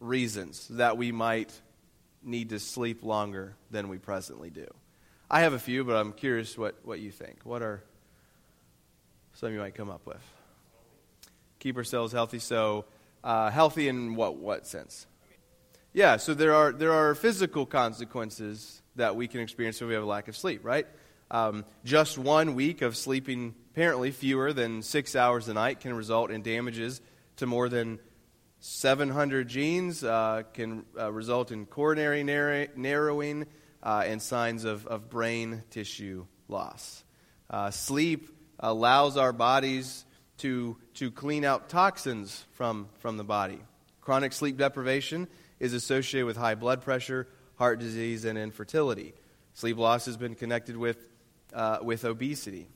reasons 0.00 0.66
that 0.72 0.96
we 0.96 1.12
might 1.12 1.52
need 2.20 2.48
to 2.48 2.58
sleep 2.58 3.04
longer 3.04 3.54
than 3.70 3.88
we 3.88 3.98
presently 3.98 4.50
do? 4.50 4.66
I 5.30 5.42
have 5.42 5.52
a 5.52 5.60
few, 5.60 5.84
but 5.84 5.94
I'm 5.94 6.14
curious 6.14 6.58
what, 6.58 6.74
what 6.82 6.98
you 6.98 7.12
think. 7.12 7.42
What 7.44 7.62
are 7.62 7.84
some 9.34 9.52
you 9.52 9.60
might 9.60 9.76
come 9.76 9.88
up 9.88 10.04
with. 10.04 10.22
Keep 11.60 11.76
ourselves 11.76 12.12
healthy. 12.12 12.40
So, 12.40 12.86
uh, 13.22 13.50
healthy 13.50 13.86
in 13.86 14.16
what, 14.16 14.34
what 14.34 14.66
sense? 14.66 15.06
Yeah, 15.96 16.16
so 16.16 16.34
there 16.34 16.52
are, 16.52 16.72
there 16.72 16.92
are 16.92 17.14
physical 17.14 17.66
consequences 17.66 18.82
that 18.96 19.14
we 19.14 19.28
can 19.28 19.40
experience 19.40 19.80
when 19.80 19.86
we 19.86 19.94
have 19.94 20.02
a 20.02 20.06
lack 20.06 20.26
of 20.26 20.36
sleep, 20.36 20.64
right? 20.64 20.88
Um, 21.30 21.64
just 21.84 22.18
one 22.18 22.56
week 22.56 22.82
of 22.82 22.96
sleeping, 22.96 23.54
apparently 23.70 24.10
fewer 24.10 24.52
than 24.52 24.82
six 24.82 25.14
hours 25.14 25.48
a 25.48 25.54
night, 25.54 25.78
can 25.78 25.94
result 25.94 26.32
in 26.32 26.42
damages 26.42 27.00
to 27.36 27.46
more 27.46 27.68
than 27.68 28.00
700 28.58 29.46
genes, 29.46 30.02
uh, 30.02 30.42
can 30.52 30.84
uh, 30.98 31.12
result 31.12 31.52
in 31.52 31.64
coronary 31.64 32.24
narrow- 32.24 32.66
narrowing 32.74 33.46
uh, 33.80 34.02
and 34.04 34.20
signs 34.20 34.64
of, 34.64 34.88
of 34.88 35.08
brain 35.08 35.62
tissue 35.70 36.26
loss. 36.48 37.04
Uh, 37.48 37.70
sleep 37.70 38.36
allows 38.58 39.16
our 39.16 39.32
bodies 39.32 40.04
to, 40.38 40.76
to 40.94 41.12
clean 41.12 41.44
out 41.44 41.68
toxins 41.68 42.44
from, 42.54 42.88
from 42.98 43.16
the 43.16 43.22
body. 43.22 43.60
Chronic 44.00 44.32
sleep 44.32 44.56
deprivation 44.56 45.28
is 45.64 45.72
associated 45.72 46.26
with 46.26 46.36
high 46.36 46.54
blood 46.54 46.82
pressure, 46.82 47.26
heart 47.56 47.78
disease, 47.78 48.26
and 48.26 48.36
infertility. 48.36 49.14
Sleep 49.54 49.78
loss 49.78 50.04
has 50.04 50.18
been 50.18 50.34
connected 50.34 50.76
with, 50.76 51.08
uh, 51.54 51.78
with 51.82 52.04
obesity. 52.04 52.68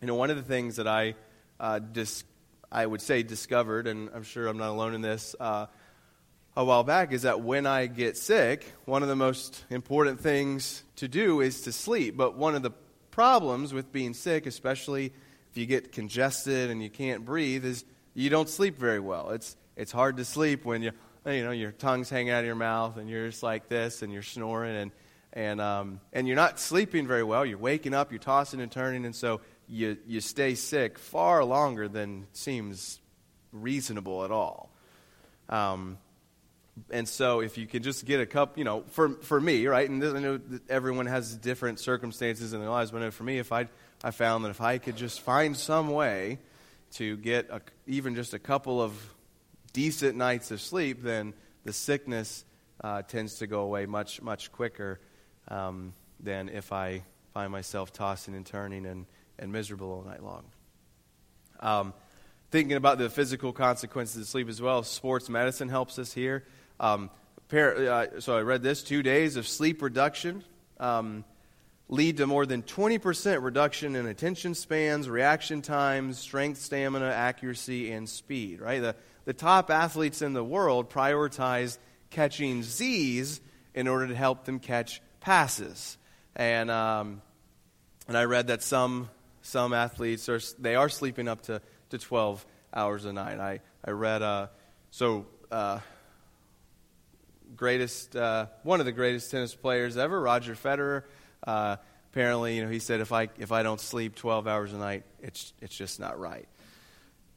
You 0.00 0.08
know, 0.08 0.16
one 0.16 0.30
of 0.30 0.36
the 0.36 0.42
things 0.42 0.76
that 0.76 0.88
I, 0.88 1.14
uh, 1.60 1.78
dis- 1.78 2.24
I 2.70 2.84
would 2.84 3.00
say 3.00 3.22
discovered, 3.22 3.86
and 3.86 4.10
I'm 4.12 4.24
sure 4.24 4.48
I'm 4.48 4.58
not 4.58 4.70
alone 4.70 4.94
in 4.94 5.02
this, 5.02 5.36
uh, 5.38 5.66
a 6.56 6.64
while 6.64 6.82
back 6.82 7.12
is 7.12 7.22
that 7.22 7.42
when 7.42 7.64
I 7.64 7.86
get 7.86 8.16
sick, 8.16 8.72
one 8.86 9.02
of 9.02 9.08
the 9.08 9.16
most 9.16 9.64
important 9.70 10.18
things 10.18 10.82
to 10.96 11.06
do 11.06 11.40
is 11.40 11.60
to 11.62 11.72
sleep. 11.72 12.16
But 12.16 12.36
one 12.36 12.56
of 12.56 12.62
the 12.62 12.72
problems 13.12 13.72
with 13.72 13.92
being 13.92 14.14
sick, 14.14 14.46
especially 14.46 15.12
if 15.50 15.56
you 15.56 15.66
get 15.66 15.92
congested 15.92 16.70
and 16.70 16.82
you 16.82 16.90
can't 16.90 17.24
breathe, 17.24 17.64
is 17.64 17.84
you 18.14 18.30
don't 18.30 18.48
sleep 18.48 18.78
very 18.78 19.00
well. 19.00 19.30
It's, 19.30 19.54
it's 19.76 19.92
hard 19.92 20.16
to 20.16 20.24
sleep 20.24 20.64
when 20.64 20.82
you, 20.82 20.92
you 21.32 21.42
know, 21.42 21.50
your 21.50 21.72
tongue's 21.72 22.08
hanging 22.08 22.30
out 22.30 22.40
of 22.40 22.46
your 22.46 22.54
mouth 22.54 22.96
and 22.96 23.10
you're 23.10 23.28
just 23.28 23.42
like 23.42 23.68
this 23.68 24.02
and 24.02 24.12
you're 24.12 24.22
snoring 24.22 24.76
and, 24.76 24.90
and, 25.32 25.60
um, 25.60 26.00
and 26.12 26.26
you're 26.26 26.36
not 26.36 26.60
sleeping 26.60 27.06
very 27.06 27.22
well. 27.22 27.44
You're 27.44 27.58
waking 27.58 27.94
up, 27.94 28.12
you're 28.12 28.18
tossing 28.18 28.60
and 28.60 28.70
turning, 28.70 29.04
and 29.04 29.14
so 29.14 29.40
you, 29.68 29.98
you 30.06 30.20
stay 30.20 30.54
sick 30.54 30.98
far 30.98 31.44
longer 31.44 31.88
than 31.88 32.26
seems 32.32 33.00
reasonable 33.52 34.24
at 34.24 34.30
all. 34.30 34.70
Um, 35.48 35.98
and 36.90 37.08
so 37.08 37.40
if 37.40 37.56
you 37.56 37.66
can 37.66 37.82
just 37.82 38.04
get 38.04 38.20
a 38.20 38.26
cup, 38.26 38.58
you 38.58 38.64
know, 38.64 38.84
for, 38.88 39.08
for 39.08 39.40
me, 39.40 39.66
right, 39.66 39.88
and 39.88 40.02
this, 40.02 40.14
I 40.14 40.20
know 40.20 40.40
everyone 40.68 41.06
has 41.06 41.34
different 41.34 41.80
circumstances 41.80 42.52
in 42.52 42.60
their 42.60 42.68
lives, 42.70 42.90
but 42.90 43.12
for 43.14 43.24
me, 43.24 43.38
if 43.38 43.50
I, 43.50 43.68
I 44.04 44.10
found 44.10 44.44
that 44.44 44.50
if 44.50 44.60
I 44.60 44.78
could 44.78 44.96
just 44.96 45.20
find 45.22 45.56
some 45.56 45.88
way 45.90 46.38
to 46.92 47.16
get 47.16 47.48
a, 47.50 47.62
even 47.86 48.14
just 48.14 48.34
a 48.34 48.38
couple 48.38 48.80
of 48.80 48.92
decent 49.76 50.16
nights 50.16 50.50
of 50.50 50.58
sleep, 50.58 51.02
then 51.02 51.34
the 51.64 51.72
sickness 51.72 52.46
uh, 52.82 53.02
tends 53.02 53.34
to 53.34 53.46
go 53.46 53.60
away 53.60 53.84
much, 53.84 54.22
much 54.22 54.50
quicker 54.50 54.98
um, 55.48 55.92
than 56.18 56.48
if 56.48 56.72
I 56.72 57.02
find 57.34 57.52
myself 57.52 57.92
tossing 57.92 58.34
and 58.34 58.46
turning 58.46 58.86
and, 58.86 59.04
and 59.38 59.52
miserable 59.52 59.92
all 59.92 60.02
night 60.02 60.22
long. 60.22 60.44
Um, 61.60 61.92
thinking 62.50 62.78
about 62.78 62.96
the 62.96 63.10
physical 63.10 63.52
consequences 63.52 64.16
of 64.22 64.26
sleep 64.26 64.48
as 64.48 64.62
well, 64.62 64.82
sports 64.82 65.28
medicine 65.28 65.68
helps 65.68 65.98
us 65.98 66.10
here. 66.10 66.44
Um, 66.80 67.10
uh, 67.52 68.06
so 68.18 68.34
I 68.34 68.40
read 68.40 68.62
this 68.62 68.82
two 68.82 69.02
days 69.02 69.36
of 69.36 69.46
sleep 69.46 69.82
reduction 69.82 70.42
um, 70.80 71.22
lead 71.90 72.16
to 72.16 72.26
more 72.26 72.46
than 72.46 72.62
20% 72.62 73.42
reduction 73.42 73.94
in 73.94 74.06
attention 74.06 74.54
spans, 74.54 75.06
reaction 75.06 75.60
times, 75.60 76.18
strength, 76.18 76.62
stamina, 76.62 77.10
accuracy, 77.10 77.92
and 77.92 78.08
speed. 78.08 78.62
Right? 78.62 78.80
The, 78.80 78.96
the 79.26 79.34
top 79.34 79.70
athletes 79.70 80.22
in 80.22 80.32
the 80.32 80.44
world 80.44 80.88
prioritize 80.88 81.76
catching 82.10 82.62
Z's 82.62 83.40
in 83.74 83.88
order 83.88 84.08
to 84.08 84.14
help 84.14 84.44
them 84.44 84.58
catch 84.58 85.02
passes. 85.20 85.98
And, 86.34 86.70
um, 86.70 87.20
and 88.08 88.16
I 88.16 88.24
read 88.24 88.46
that 88.46 88.62
some, 88.62 89.10
some 89.42 89.74
athletes 89.74 90.28
are, 90.28 90.40
they 90.58 90.76
are 90.76 90.88
sleeping 90.88 91.28
up 91.28 91.42
to, 91.42 91.60
to 91.90 91.98
12 91.98 92.46
hours 92.72 93.04
a 93.04 93.12
night. 93.12 93.40
I, 93.40 93.60
I 93.84 93.90
read, 93.90 94.22
uh, 94.22 94.46
so 94.92 95.26
uh, 95.50 95.80
greatest, 97.56 98.14
uh, 98.14 98.46
one 98.62 98.78
of 98.78 98.86
the 98.86 98.92
greatest 98.92 99.30
tennis 99.32 99.54
players 99.54 99.96
ever, 99.96 100.20
Roger 100.20 100.54
Federer. 100.54 101.02
Uh, 101.44 101.76
apparently, 102.12 102.56
you 102.56 102.64
know, 102.64 102.70
he 102.70 102.78
said, 102.78 103.00
if 103.00 103.12
I, 103.12 103.28
if 103.38 103.50
I 103.50 103.64
don't 103.64 103.80
sleep 103.80 104.14
12 104.14 104.46
hours 104.46 104.72
a 104.72 104.78
night, 104.78 105.02
it's, 105.20 105.52
it's 105.60 105.76
just 105.76 105.98
not 105.98 106.20
right. 106.20 106.46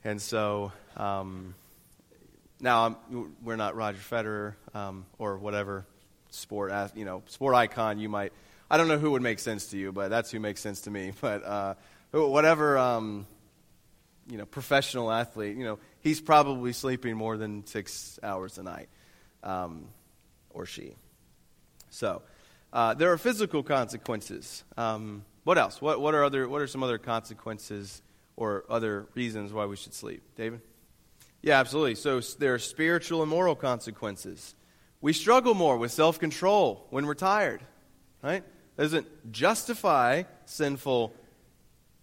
And 0.03 0.21
so, 0.21 0.71
um, 0.95 1.55
now 2.59 2.85
I'm, 2.85 3.35
we're 3.43 3.55
not 3.55 3.75
Roger 3.75 3.99
Federer 3.99 4.53
um, 4.73 5.05
or 5.17 5.37
whatever 5.37 5.85
sport, 6.29 6.71
you 6.95 7.05
know, 7.05 7.23
sport 7.27 7.55
icon 7.55 7.99
you 7.99 8.09
might. 8.09 8.33
I 8.69 8.77
don't 8.77 8.87
know 8.87 8.99
who 8.99 9.11
would 9.11 9.21
make 9.21 9.39
sense 9.39 9.67
to 9.67 9.77
you, 9.77 9.91
but 9.91 10.09
that's 10.09 10.29
who 10.31 10.39
makes 10.39 10.61
sense 10.61 10.81
to 10.81 10.91
me. 10.91 11.13
But 11.21 11.43
uh, 11.43 11.75
whatever, 12.11 12.77
um, 12.77 13.25
you 14.29 14.37
know, 14.37 14.45
professional 14.45 15.11
athlete, 15.11 15.57
you 15.57 15.63
know, 15.63 15.79
he's 16.01 16.21
probably 16.21 16.73
sleeping 16.73 17.15
more 17.15 17.37
than 17.37 17.65
six 17.65 18.19
hours 18.21 18.57
a 18.57 18.63
night. 18.63 18.89
Um, 19.43 19.87
or 20.49 20.65
she. 20.65 20.95
So, 21.89 22.21
uh, 22.71 22.93
there 22.93 23.11
are 23.11 23.17
physical 23.17 23.63
consequences. 23.63 24.63
Um, 24.77 25.23
what 25.43 25.57
else? 25.57 25.81
What, 25.81 26.01
what, 26.01 26.13
are 26.13 26.23
other, 26.23 26.47
what 26.47 26.61
are 26.61 26.67
some 26.67 26.83
other 26.83 26.97
consequences 26.97 28.01
or 28.35 28.65
other 28.69 29.07
reasons 29.15 29.51
why 29.51 29.65
we 29.65 29.75
should 29.75 29.93
sleep? 29.93 30.21
David? 30.35 30.61
Yeah, 31.41 31.59
absolutely. 31.59 31.95
So, 31.95 32.19
there 32.19 32.53
are 32.53 32.59
spiritual 32.59 33.21
and 33.21 33.29
moral 33.29 33.55
consequences. 33.55 34.55
We 35.01 35.13
struggle 35.13 35.53
more 35.53 35.77
with 35.77 35.91
self 35.91 36.19
control 36.19 36.85
when 36.89 37.05
we're 37.05 37.13
tired, 37.13 37.61
right? 38.21 38.43
It 38.77 38.81
doesn't 38.81 39.31
justify 39.31 40.23
sinful 40.45 41.13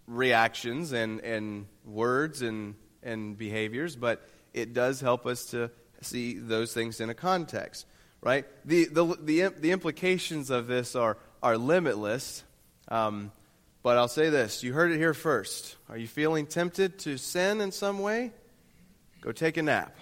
reactions 0.07 0.93
and, 0.93 1.19
and 1.21 1.67
words 1.85 2.41
and, 2.41 2.75
and 3.03 3.37
behaviors, 3.37 3.95
but 3.95 4.27
it 4.53 4.73
does 4.73 5.01
help 5.01 5.25
us 5.25 5.45
to 5.47 5.69
see 6.01 6.37
those 6.37 6.73
things 6.73 7.01
in 7.01 7.09
a 7.09 7.13
context 7.13 7.85
right? 8.21 8.45
The, 8.65 8.85
the, 8.85 9.05
the, 9.21 9.53
the 9.57 9.71
implications 9.71 10.49
of 10.49 10.67
this 10.67 10.95
are, 10.95 11.17
are 11.41 11.57
limitless. 11.57 12.43
Um, 12.87 13.31
but 13.83 13.97
I'll 13.97 14.07
say 14.07 14.29
this 14.29 14.63
you 14.63 14.73
heard 14.73 14.91
it 14.91 14.97
here 14.97 15.13
first. 15.13 15.75
Are 15.89 15.97
you 15.97 16.07
feeling 16.07 16.45
tempted 16.45 16.99
to 16.99 17.17
sin 17.17 17.61
in 17.61 17.71
some 17.71 17.99
way? 17.99 18.31
Go 19.21 19.31
take 19.31 19.57
a 19.57 19.63
nap. 19.63 19.95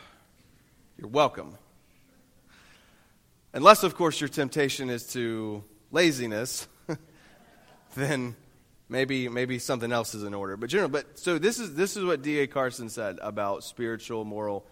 You're 0.97 1.09
welcome. 1.09 1.57
Unless, 3.53 3.83
of 3.83 3.95
course, 3.95 4.19
your 4.19 4.27
temptation 4.27 4.89
is 4.89 5.07
to 5.13 5.63
laziness, 5.91 6.67
then 7.95 8.35
maybe 8.89 9.29
maybe 9.29 9.59
something 9.59 9.91
else 9.91 10.13
is 10.13 10.23
in 10.23 10.33
order. 10.33 10.57
But 10.57 10.69
general, 10.69 10.89
but 10.89 11.17
so 11.17 11.37
this 11.37 11.59
is 11.59 11.75
this 11.75 11.95
is 11.95 12.03
what 12.03 12.21
D.A. 12.21 12.47
Carson 12.47 12.89
said 12.89 13.17
about 13.21 13.63
spiritual, 13.63 14.25
moral 14.25 14.65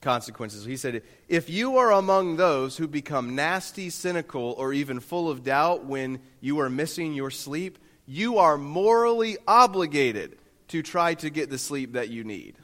consequences. 0.00 0.64
He 0.64 0.76
said, 0.76 1.02
If 1.28 1.50
you 1.50 1.78
are 1.78 1.90
among 1.90 2.36
those 2.36 2.76
who 2.76 2.86
become 2.86 3.34
nasty, 3.34 3.90
cynical, 3.90 4.54
or 4.58 4.72
even 4.72 5.00
full 5.00 5.28
of 5.28 5.42
doubt 5.42 5.84
when 5.84 6.20
you 6.40 6.60
are 6.60 6.70
missing 6.70 7.14
your 7.14 7.30
sleep, 7.30 7.78
you 8.06 8.38
are 8.38 8.56
morally 8.56 9.38
obligated 9.48 10.38
to 10.68 10.82
try 10.82 11.14
to 11.14 11.30
get 11.30 11.50
the 11.50 11.58
sleep 11.58 11.94
that 11.94 12.10
you 12.10 12.22
need. 12.22 12.56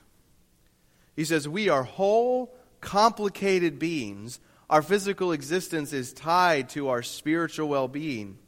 He 1.20 1.26
says, 1.26 1.46
We 1.46 1.68
are 1.68 1.82
whole, 1.82 2.50
complicated 2.80 3.78
beings. 3.78 4.40
Our 4.70 4.80
physical 4.80 5.32
existence 5.32 5.92
is 5.92 6.14
tied 6.14 6.70
to 6.70 6.88
our 6.88 7.02
spiritual 7.02 7.68
well 7.68 7.88
being, 7.88 8.38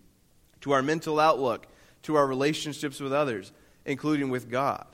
to 0.63 0.73
our 0.73 0.81
mental 0.81 1.21
outlook, 1.21 1.67
to 2.05 2.15
our 2.15 2.27
relationships 2.27 2.99
with 2.99 3.13
others, 3.13 3.53
including 3.85 4.31
with 4.31 4.49
God. 4.49 4.87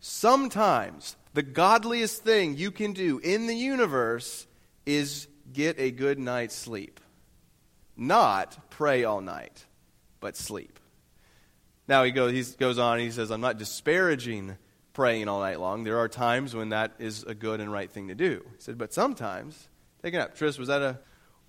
Sometimes 0.00 1.14
the 1.34 1.44
godliest 1.44 2.24
thing 2.24 2.56
you 2.56 2.72
can 2.72 2.94
do 2.94 3.20
in 3.20 3.46
the 3.46 3.54
universe 3.54 4.48
is 4.84 5.28
get 5.52 5.78
a 5.78 5.92
good 5.92 6.18
night's 6.18 6.56
sleep. 6.56 6.98
Not 7.96 8.70
pray 8.70 9.04
all 9.04 9.20
night, 9.20 9.64
but 10.18 10.36
sleep. 10.36 10.80
Now 11.86 12.02
he 12.02 12.10
goes, 12.10 12.32
he 12.32 12.56
goes 12.58 12.80
on, 12.80 12.98
he 12.98 13.12
says, 13.12 13.30
I'm 13.30 13.40
not 13.40 13.56
disparaging 13.56 14.56
praying 14.94 15.28
all 15.28 15.40
night 15.40 15.60
long. 15.60 15.84
There 15.84 15.98
are 15.98 16.08
times 16.08 16.54
when 16.54 16.70
that 16.70 16.92
is 16.98 17.24
a 17.24 17.34
good 17.34 17.60
and 17.60 17.70
right 17.70 17.90
thing 17.90 18.08
to 18.08 18.14
do. 18.14 18.42
He 18.56 18.62
said, 18.62 18.78
but 18.78 18.94
sometimes, 18.94 19.68
take 20.02 20.14
it 20.14 20.18
up. 20.18 20.36
Tris, 20.36 20.56
was 20.56 20.68
that 20.68 20.80
a. 20.80 20.98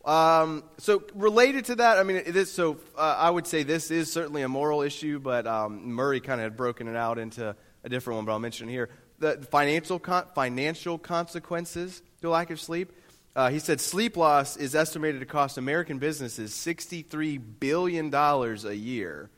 Um, 0.09 0.63
so 0.77 1.03
related 1.15 1.65
to 1.65 1.75
that, 1.75 1.97
I 1.97 2.03
mean, 2.03 2.17
it 2.17 2.35
is, 2.35 2.51
so 2.51 2.77
uh, 2.95 3.15
I 3.17 3.29
would 3.29 3.47
say 3.47 3.63
this 3.63 3.89
is 3.89 4.11
certainly 4.11 4.43
a 4.43 4.49
moral 4.49 4.81
issue, 4.81 5.19
but 5.19 5.47
um, 5.47 5.93
Murray 5.93 6.19
kind 6.19 6.39
of 6.41 6.43
had 6.43 6.57
broken 6.57 6.87
it 6.87 6.95
out 6.95 7.17
into 7.17 7.55
a 7.83 7.89
different 7.89 8.17
one, 8.17 8.25
but 8.25 8.33
I'll 8.33 8.39
mention 8.39 8.67
here 8.67 8.89
the 9.19 9.37
financial, 9.49 9.99
financial 10.35 10.97
consequences 10.97 12.01
to 12.21 12.29
lack 12.29 12.49
of 12.51 12.59
sleep. 12.59 12.91
Uh, 13.35 13.49
he 13.49 13.59
said 13.59 13.81
sleep 13.81 14.15
loss 14.17 14.57
is 14.57 14.75
estimated 14.75 15.19
to 15.21 15.25
cost 15.25 15.57
American 15.57 15.99
businesses 15.99 16.51
$63 16.51 17.41
billion 17.59 18.13
a 18.13 18.73
year 18.73 19.29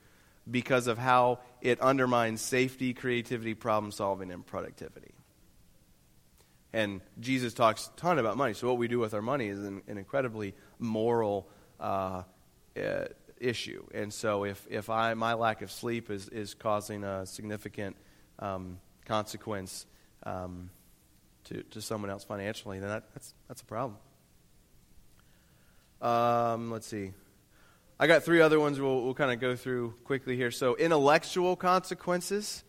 because 0.49 0.87
of 0.87 0.97
how 0.97 1.39
it 1.61 1.79
undermines 1.81 2.41
safety, 2.41 2.93
creativity, 2.93 3.53
problem 3.53 3.91
solving, 3.91 4.31
and 4.31 4.45
productivity. 4.45 5.11
And 6.73 7.01
Jesus 7.19 7.53
talks 7.53 7.87
a 7.87 7.99
ton 7.99 8.19
about 8.19 8.37
money. 8.37 8.53
So, 8.53 8.67
what 8.67 8.77
we 8.77 8.87
do 8.87 8.99
with 8.99 9.13
our 9.13 9.21
money 9.21 9.47
is 9.47 9.59
an, 9.59 9.81
an 9.87 9.97
incredibly 9.97 10.53
moral 10.79 11.47
uh, 11.79 12.23
uh, 12.79 13.05
issue. 13.39 13.85
And 13.93 14.13
so, 14.13 14.43
if, 14.43 14.67
if 14.69 14.89
I, 14.89 15.13
my 15.13 15.33
lack 15.33 15.61
of 15.61 15.71
sleep 15.71 16.11
is, 16.11 16.27
is 16.29 16.53
causing 16.53 17.03
a 17.03 17.25
significant 17.25 17.95
um, 18.39 18.79
consequence 19.05 19.85
um, 20.23 20.69
to, 21.45 21.63
to 21.63 21.81
someone 21.81 22.11
else 22.11 22.23
financially, 22.23 22.79
then 22.79 22.89
that, 22.89 23.05
that's, 23.13 23.33
that's 23.47 23.61
a 23.61 23.65
problem. 23.65 23.97
Um, 26.01 26.69
let's 26.69 26.85
see. 26.85 27.13
I 27.99 28.05
got 28.05 28.21
three 28.21 28.41
other 28.41 28.59
ones 28.59 28.79
we'll, 28.79 29.01
we'll 29.01 29.15
kind 29.15 29.31
of 29.31 29.39
go 29.39 29.55
through 29.55 29.95
quickly 30.03 30.35
here. 30.35 30.51
So, 30.51 30.75
intellectual 30.75 31.55
consequences. 31.55 32.63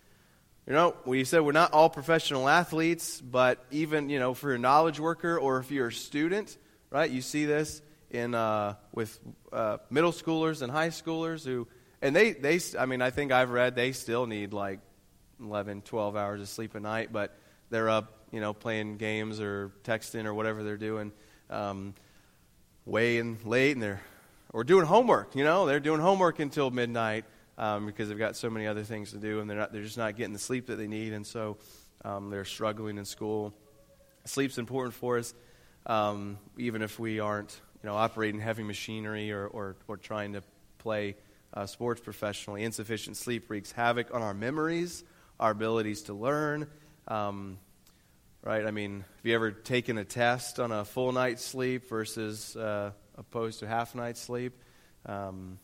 You 0.67 0.73
know, 0.73 0.97
we 1.05 1.25
said 1.25 1.41
we're 1.43 1.53
not 1.53 1.73
all 1.73 1.91
professional 1.91 2.49
athletes, 2.49 3.21
but 3.21 3.62
even, 3.71 4.09
you 4.09 4.19
know, 4.19 4.33
for 4.33 4.55
a 4.55 4.59
knowledge 4.59 4.99
worker 4.99 5.38
or 5.38 5.59
if 5.59 5.71
you're 5.71 5.88
a 5.88 5.93
student, 5.93 6.57
right, 6.91 7.11
you 7.11 7.21
see 7.21 7.45
this 7.45 7.83
in, 8.11 8.35
uh, 8.35 8.75
with 8.95 9.19
uh, 9.53 9.79
middle 9.91 10.12
schoolers 10.12 10.62
and 10.62 10.73
high 10.73 10.88
schoolers 10.88 11.45
who, 11.45 11.67
and 12.01 12.17
they, 12.17 12.33
they, 12.33 12.59
I 12.79 12.87
mean, 12.87 13.03
I 13.03 13.11
think 13.11 13.31
I've 13.31 13.51
read 13.51 13.75
they 13.75 13.93
still 13.93 14.27
need 14.27 14.55
like 14.55 14.81
11, 15.41 15.83
12 15.83 16.17
hours 16.17 16.41
of 16.41 16.49
sleep 16.49 16.75
a 16.75 16.81
night, 16.81 17.12
but 17.12 17.37
they're 17.69 17.91
up, 17.91 18.27
you 18.31 18.41
know, 18.41 18.55
playing 18.55 18.97
games 18.97 19.41
or 19.41 19.73
texting 19.85 20.25
or 20.25 20.33
whatever 20.33 20.62
they're 20.62 20.77
doing 20.79 21.12
um, 21.51 21.95
way 22.87 23.19
and 23.19 23.45
late, 23.45 23.73
and 23.73 23.83
they're 23.83 24.01
or 24.52 24.64
doing 24.64 24.87
homework. 24.87 25.34
You 25.34 25.44
know, 25.44 25.66
they're 25.66 25.80
doing 25.80 26.00
homework 26.00 26.38
until 26.38 26.70
midnight 26.70 27.24
um, 27.56 27.87
because 27.87 28.08
they've 28.08 28.18
got 28.18 28.37
so 28.37 28.50
many 28.50 28.66
other 28.66 28.82
things 28.82 29.12
to 29.12 29.18
do, 29.18 29.40
and 29.40 29.48
they're 29.48 29.58
not 29.58 29.72
they're 29.72 29.82
just 29.82 29.98
not 29.98 30.16
getting 30.16 30.32
the 30.32 30.38
sleep 30.38 30.66
that 30.66 30.76
they 30.76 30.87
need, 30.87 31.12
and 31.12 31.26
so 31.26 31.58
um, 32.04 32.30
they're 32.30 32.44
struggling 32.44 32.98
in 32.98 33.04
school. 33.04 33.52
Sleep's 34.24 34.58
important 34.58 34.94
for 34.94 35.18
us, 35.18 35.34
um, 35.87 36.38
even 36.58 36.82
if 36.82 36.98
we 36.98 37.20
aren't, 37.20 37.58
you 37.82 37.88
know, 37.88 37.96
operating 37.96 38.40
heavy 38.40 38.62
machinery 38.62 39.32
or 39.32 39.46
or, 39.46 39.76
or 39.87 39.96
trying 39.96 40.34
to 40.34 40.42
play 40.78 41.16
uh, 41.54 41.66
sports 41.66 42.00
professionally. 42.00 42.62
Insufficient 42.64 43.16
sleep 43.16 43.50
wreaks 43.50 43.72
havoc 43.72 44.14
on 44.14 44.22
our 44.22 44.34
memories 44.34 45.04
our 45.40 45.52
abilities 45.52 46.02
to 46.02 46.14
learn. 46.14 46.66
Um, 47.06 47.58
right? 48.42 48.66
I 48.66 48.70
mean, 48.70 49.04
have 49.16 49.26
you 49.26 49.34
ever 49.34 49.50
taken 49.50 49.98
a 49.98 50.04
test 50.04 50.61
on 50.61 50.72
a 50.72 50.84
full 50.84 51.12
night's 51.12 51.44
sleep 51.44 51.88
versus 51.88 52.56
uh, 52.56 52.92
opposed 53.18 53.61
to 53.61 53.66
half 53.66 53.94
night's 53.94 54.20
sleep? 54.20 54.54
Um, 55.04 55.59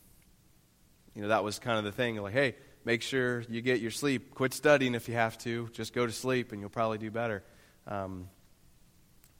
you 1.15 1.21
know, 1.21 1.29
that 1.29 1.43
was 1.43 1.57
kind 1.57 1.77
of 1.77 1.85
the 1.85 1.91
thing. 1.91 2.17
Like, 2.17 2.33
hey, 2.33 2.55
make 2.83 3.01
sure 3.01 3.41
you 3.49 3.61
get 3.61 3.79
your 3.79 3.91
sleep. 3.91 4.35
Quit 4.35 4.53
studying 4.53 4.93
if 4.93 5.07
you 5.07 5.15
have 5.15 5.37
to. 5.39 5.69
Just 5.71 5.93
go 5.93 6.05
to 6.05 6.11
sleep, 6.11 6.51
and 6.51 6.61
you'll 6.61 6.69
probably 6.69 6.97
do 6.97 7.09
better. 7.09 7.43
Um, 7.87 8.29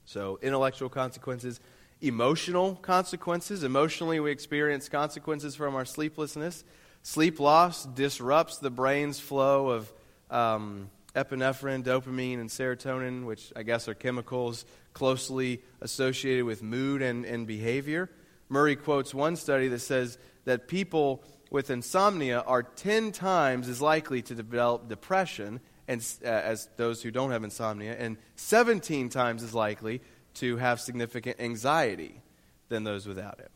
so, 0.05 0.39
intellectual 0.41 0.89
consequences, 0.89 1.59
emotional 2.01 2.75
consequences. 2.75 3.63
Emotionally, 3.63 4.19
we 4.19 4.31
experience 4.31 4.87
consequences 4.87 5.55
from 5.55 5.75
our 5.75 5.85
sleeplessness. 5.85 6.63
Sleep 7.03 7.39
loss 7.39 7.85
disrupts 7.85 8.57
the 8.57 8.69
brain's 8.69 9.19
flow 9.19 9.69
of 9.69 9.93
um, 10.31 10.89
epinephrine, 11.15 11.83
dopamine, 11.83 12.39
and 12.39 12.49
serotonin, 12.49 13.25
which 13.25 13.51
I 13.55 13.63
guess 13.63 13.87
are 13.87 13.93
chemicals 13.93 14.65
closely 14.93 15.61
associated 15.81 16.45
with 16.45 16.61
mood 16.61 17.01
and, 17.01 17.25
and 17.25 17.47
behavior. 17.47 18.09
Murray 18.49 18.75
quotes 18.75 19.13
one 19.13 19.35
study 19.35 19.67
that 19.69 19.79
says 19.79 20.17
that 20.45 20.67
people 20.67 21.23
with 21.49 21.69
insomnia 21.69 22.41
are 22.41 22.63
10 22.63 23.11
times 23.11 23.69
as 23.69 23.81
likely 23.81 24.21
to 24.23 24.35
develop 24.35 24.87
depression 24.87 25.59
and, 25.87 26.05
uh, 26.23 26.27
as 26.27 26.67
those 26.77 27.01
who 27.01 27.11
don't 27.11 27.31
have 27.31 27.43
insomnia, 27.43 27.95
and 27.97 28.17
17 28.35 29.09
times 29.09 29.43
as 29.43 29.53
likely 29.53 30.01
to 30.35 30.57
have 30.57 30.81
significant 30.81 31.39
anxiety 31.39 32.21
than 32.69 32.83
those 32.83 33.07
without 33.07 33.39
it. 33.39 33.51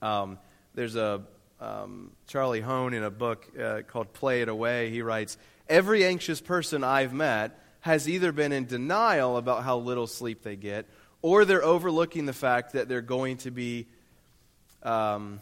Um, 0.00 0.38
there's 0.74 0.96
a 0.96 1.22
um, 1.60 2.10
Charlie 2.26 2.60
Hoehn 2.60 2.92
in 2.92 3.04
a 3.04 3.10
book 3.10 3.46
uh, 3.58 3.82
called 3.86 4.12
Play 4.12 4.42
It 4.42 4.48
Away. 4.48 4.90
He 4.90 5.00
writes, 5.00 5.38
Every 5.72 6.04
anxious 6.04 6.38
person 6.42 6.84
I've 6.84 7.14
met 7.14 7.58
has 7.80 8.06
either 8.06 8.30
been 8.30 8.52
in 8.52 8.66
denial 8.66 9.38
about 9.38 9.64
how 9.64 9.78
little 9.78 10.06
sleep 10.06 10.42
they 10.42 10.54
get, 10.54 10.86
or 11.22 11.46
they're 11.46 11.64
overlooking 11.64 12.26
the 12.26 12.34
fact 12.34 12.74
that 12.74 12.90
they're 12.90 13.00
going 13.00 13.38
to 13.38 13.50
be. 13.50 13.86
Um, 14.82 15.40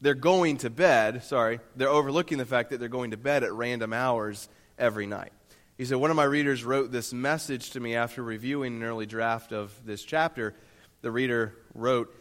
they're 0.00 0.14
going 0.14 0.58
to 0.58 0.70
bed, 0.70 1.24
sorry, 1.24 1.58
they're 1.74 1.88
overlooking 1.88 2.38
the 2.38 2.44
fact 2.44 2.70
that 2.70 2.78
they're 2.78 2.88
going 2.88 3.10
to 3.10 3.16
bed 3.16 3.42
at 3.42 3.52
random 3.52 3.92
hours 3.92 4.48
every 4.78 5.06
night. 5.08 5.32
He 5.76 5.86
said, 5.86 5.96
One 5.96 6.10
of 6.10 6.16
my 6.16 6.22
readers 6.22 6.62
wrote 6.62 6.92
this 6.92 7.12
message 7.12 7.70
to 7.70 7.80
me 7.80 7.96
after 7.96 8.22
reviewing 8.22 8.76
an 8.76 8.84
early 8.84 9.06
draft 9.06 9.52
of 9.52 9.74
this 9.84 10.04
chapter. 10.04 10.54
The 11.02 11.10
reader 11.10 11.56
wrote, 11.74 12.14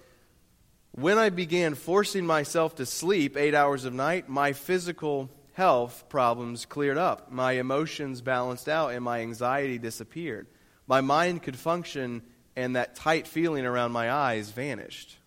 When 0.94 1.20
I 1.20 1.30
began 1.30 1.76
forcing 1.76 2.26
myself 2.26 2.78
to 2.78 2.86
sleep 2.88 3.38
eight 3.38 3.54
hours 3.54 3.86
of 3.86 3.94
night, 3.94 4.28
my 4.28 4.54
physical 4.54 5.30
health 5.56 6.04
problems 6.10 6.65
cleared 6.65 6.98
up. 6.98 7.32
My 7.32 7.54
emotions 7.54 8.22
balanced 8.22 8.68
out, 8.68 8.89
and 8.89 9.04
my 9.04 9.22
anxiety 9.22 9.78
disappeared. 9.78 10.48
My 10.86 11.00
mind 11.00 11.44
could 11.44 11.58
function, 11.58 12.24
and 12.58 12.76
that 12.76 12.96
tight 12.96 13.26
feeling 13.26 13.65
around 13.65 13.94
my 13.94 14.12
eyes 14.12 14.52
vanished. 14.52 15.18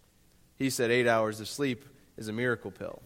He 0.56 0.68
said, 0.68 0.90
Eight 0.90 1.08
hours 1.08 1.40
of 1.40 1.48
sleep 1.48 1.82
is 2.18 2.28
a 2.28 2.32
miracle 2.32 2.70
pill. 2.70 3.02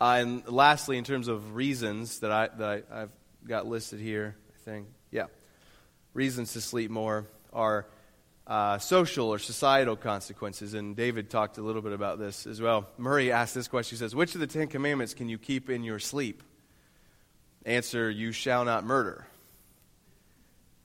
Uh, 0.00 0.18
and 0.20 0.48
lastly, 0.48 0.98
in 0.98 1.04
terms 1.04 1.26
of 1.26 1.56
reasons 1.56 2.20
that, 2.20 2.30
I, 2.30 2.48
that 2.58 2.84
I, 2.90 3.02
I've 3.02 3.12
got 3.44 3.66
listed 3.66 3.98
here, 3.98 4.36
I 4.54 4.58
think, 4.64 4.86
yeah, 5.10 5.26
reasons 6.14 6.52
to 6.52 6.60
sleep 6.60 6.92
more 6.92 7.26
are 7.52 7.86
uh, 8.48 8.78
social 8.78 9.28
or 9.28 9.38
societal 9.38 9.94
consequences. 9.94 10.72
And 10.74 10.96
David 10.96 11.28
talked 11.28 11.58
a 11.58 11.62
little 11.62 11.82
bit 11.82 11.92
about 11.92 12.18
this 12.18 12.46
as 12.46 12.60
well. 12.60 12.88
Murray 12.96 13.30
asked 13.30 13.54
this 13.54 13.68
question 13.68 13.96
He 13.96 13.98
says, 13.98 14.14
Which 14.14 14.34
of 14.34 14.40
the 14.40 14.46
Ten 14.46 14.68
Commandments 14.68 15.14
can 15.14 15.28
you 15.28 15.38
keep 15.38 15.68
in 15.68 15.84
your 15.84 15.98
sleep? 15.98 16.42
Answer, 17.66 18.10
You 18.10 18.32
shall 18.32 18.64
not 18.64 18.84
murder. 18.84 19.26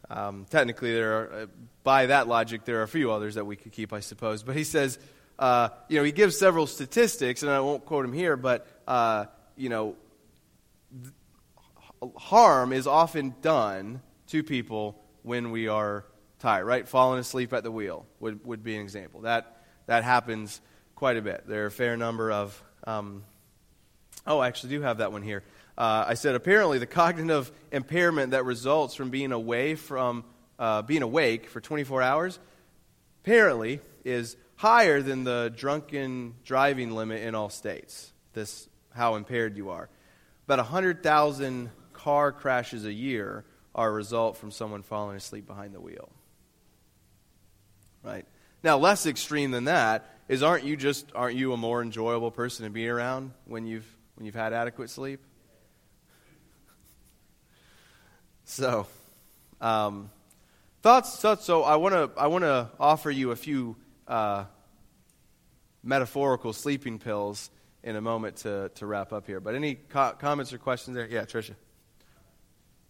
Um, 0.10 0.46
technically, 0.50 0.94
there 0.94 1.14
are, 1.14 1.34
uh, 1.34 1.46
by 1.84 2.08
that 2.08 2.28
logic, 2.28 2.66
there 2.66 2.80
are 2.80 2.84
a 2.84 2.88
few 2.88 3.12
others 3.12 3.36
that 3.36 3.46
we 3.46 3.56
could 3.56 3.72
keep, 3.72 3.94
I 3.94 4.02
suppose. 4.02 4.44
But 4.44 4.58
he 4.58 4.66
says, 4.66 5.00
uh, 5.40 5.70
you 5.88 5.98
know, 5.98 6.04
he 6.04 6.12
gives 6.12 6.38
several 6.38 6.68
statistics, 6.68 7.42
and 7.42 7.52
I 7.52 7.62
won't 7.62 7.86
quote 7.86 8.04
him 8.04 8.14
here, 8.14 8.36
but, 8.36 8.68
uh, 8.86 9.26
you 9.56 9.70
know, 9.70 9.96
th- 11.02 12.14
harm 12.18 12.74
is 12.74 12.86
often 12.86 13.34
done 13.42 14.02
to 14.28 14.44
people 14.44 15.02
when 15.24 15.52
we 15.52 15.70
are 15.70 16.06
tired, 16.44 16.66
right? 16.66 16.86
Falling 16.86 17.22
asleep 17.22 17.54
at 17.54 17.64
the 17.64 17.72
wheel 17.72 18.06
would, 18.20 18.46
would 18.46 18.66
be 18.66 18.76
an 18.76 18.82
example. 18.82 19.22
That, 19.22 19.64
that 19.86 20.04
happens 20.04 20.60
quite 20.94 21.16
a 21.16 21.22
bit. 21.22 21.46
There 21.48 21.64
are 21.64 21.68
a 21.68 21.72
fair 21.72 21.96
number 21.96 22.34
of, 22.34 22.62
um, 22.86 23.24
oh, 24.28 24.40
I 24.40 24.48
actually 24.48 24.72
do 24.72 24.82
have 24.82 24.98
that 24.98 25.14
one 25.14 25.22
here. 25.22 25.42
Uh, 25.78 26.04
I 26.06 26.16
said 26.16 26.36
apparently 26.36 26.80
the 26.80 26.86
cognitive 26.86 27.50
impairment 27.72 28.32
that 28.32 28.44
results 28.44 28.94
from 28.94 29.10
being 29.10 29.32
away 29.32 29.76
from 29.76 30.26
uh, 30.60 30.82
being 30.82 31.02
awake 31.02 31.48
for 31.48 31.62
24 31.62 32.02
hours 32.02 32.40
apparently 33.24 33.80
is 34.04 34.36
higher 34.56 35.02
than 35.02 35.24
the 35.24 35.52
drunken 35.56 36.36
driving 36.44 36.92
limit 36.92 37.24
in 37.24 37.36
all 37.36 37.50
states. 37.50 38.12
This 38.34 38.68
how 38.94 39.16
impaired 39.16 39.56
you 39.56 39.70
are. 39.70 39.90
About 40.46 40.60
100,000 40.60 41.70
car 41.94 42.34
crashes 42.34 42.84
a 42.84 42.92
year 42.92 43.46
are 43.74 43.88
a 43.88 43.94
result 43.94 44.36
from 44.36 44.52
someone 44.52 44.84
falling 44.84 45.16
asleep 45.16 45.48
behind 45.48 45.74
the 45.74 45.80
wheel. 45.80 46.12
Right? 48.04 48.26
Now, 48.64 48.78
less 48.78 49.06
extreme 49.06 49.52
than 49.52 49.66
that 49.66 50.10
is 50.28 50.44
aren't 50.44 50.64
you 50.64 50.76
just 50.76 51.12
aren't 51.16 51.36
you 51.36 51.54
a 51.54 51.58
more 51.58 51.82
enjoyable 51.82 52.32
person 52.32 52.66
to 52.66 52.72
be 52.72 52.88
around 52.88 53.32
when 53.46 53.66
you've 53.66 53.88
when 54.16 54.26
you've 54.26 54.36
had 54.36 54.54
adequate 54.54 54.90
sleep? 54.90 55.22
So, 58.46 58.88
um, 59.62 60.10
thoughts. 60.82 61.18
So, 61.20 61.36
so 61.36 61.64
I 61.64 61.78
want 61.78 61.94
to 61.94 62.12
I 62.20 62.28
want 62.28 62.44
to 62.44 62.70
offer 62.80 63.10
you 63.10 63.32
a 63.32 63.36
few 63.36 63.76
uh, 64.08 64.46
metaphorical 65.84 66.54
sleeping 66.54 67.00
pills 67.00 67.50
in 67.84 67.96
a 67.96 68.02
moment 68.02 68.38
to, 68.38 68.72
to 68.76 68.86
wrap 68.86 69.12
up 69.12 69.28
here. 69.28 69.40
But 69.40 69.56
any 69.56 69.76
co- 69.76 70.14
comments 70.18 70.54
or 70.54 70.58
questions 70.58 70.96
there? 70.96 71.08
Yeah, 71.08 71.24
Tricia. 71.24 71.56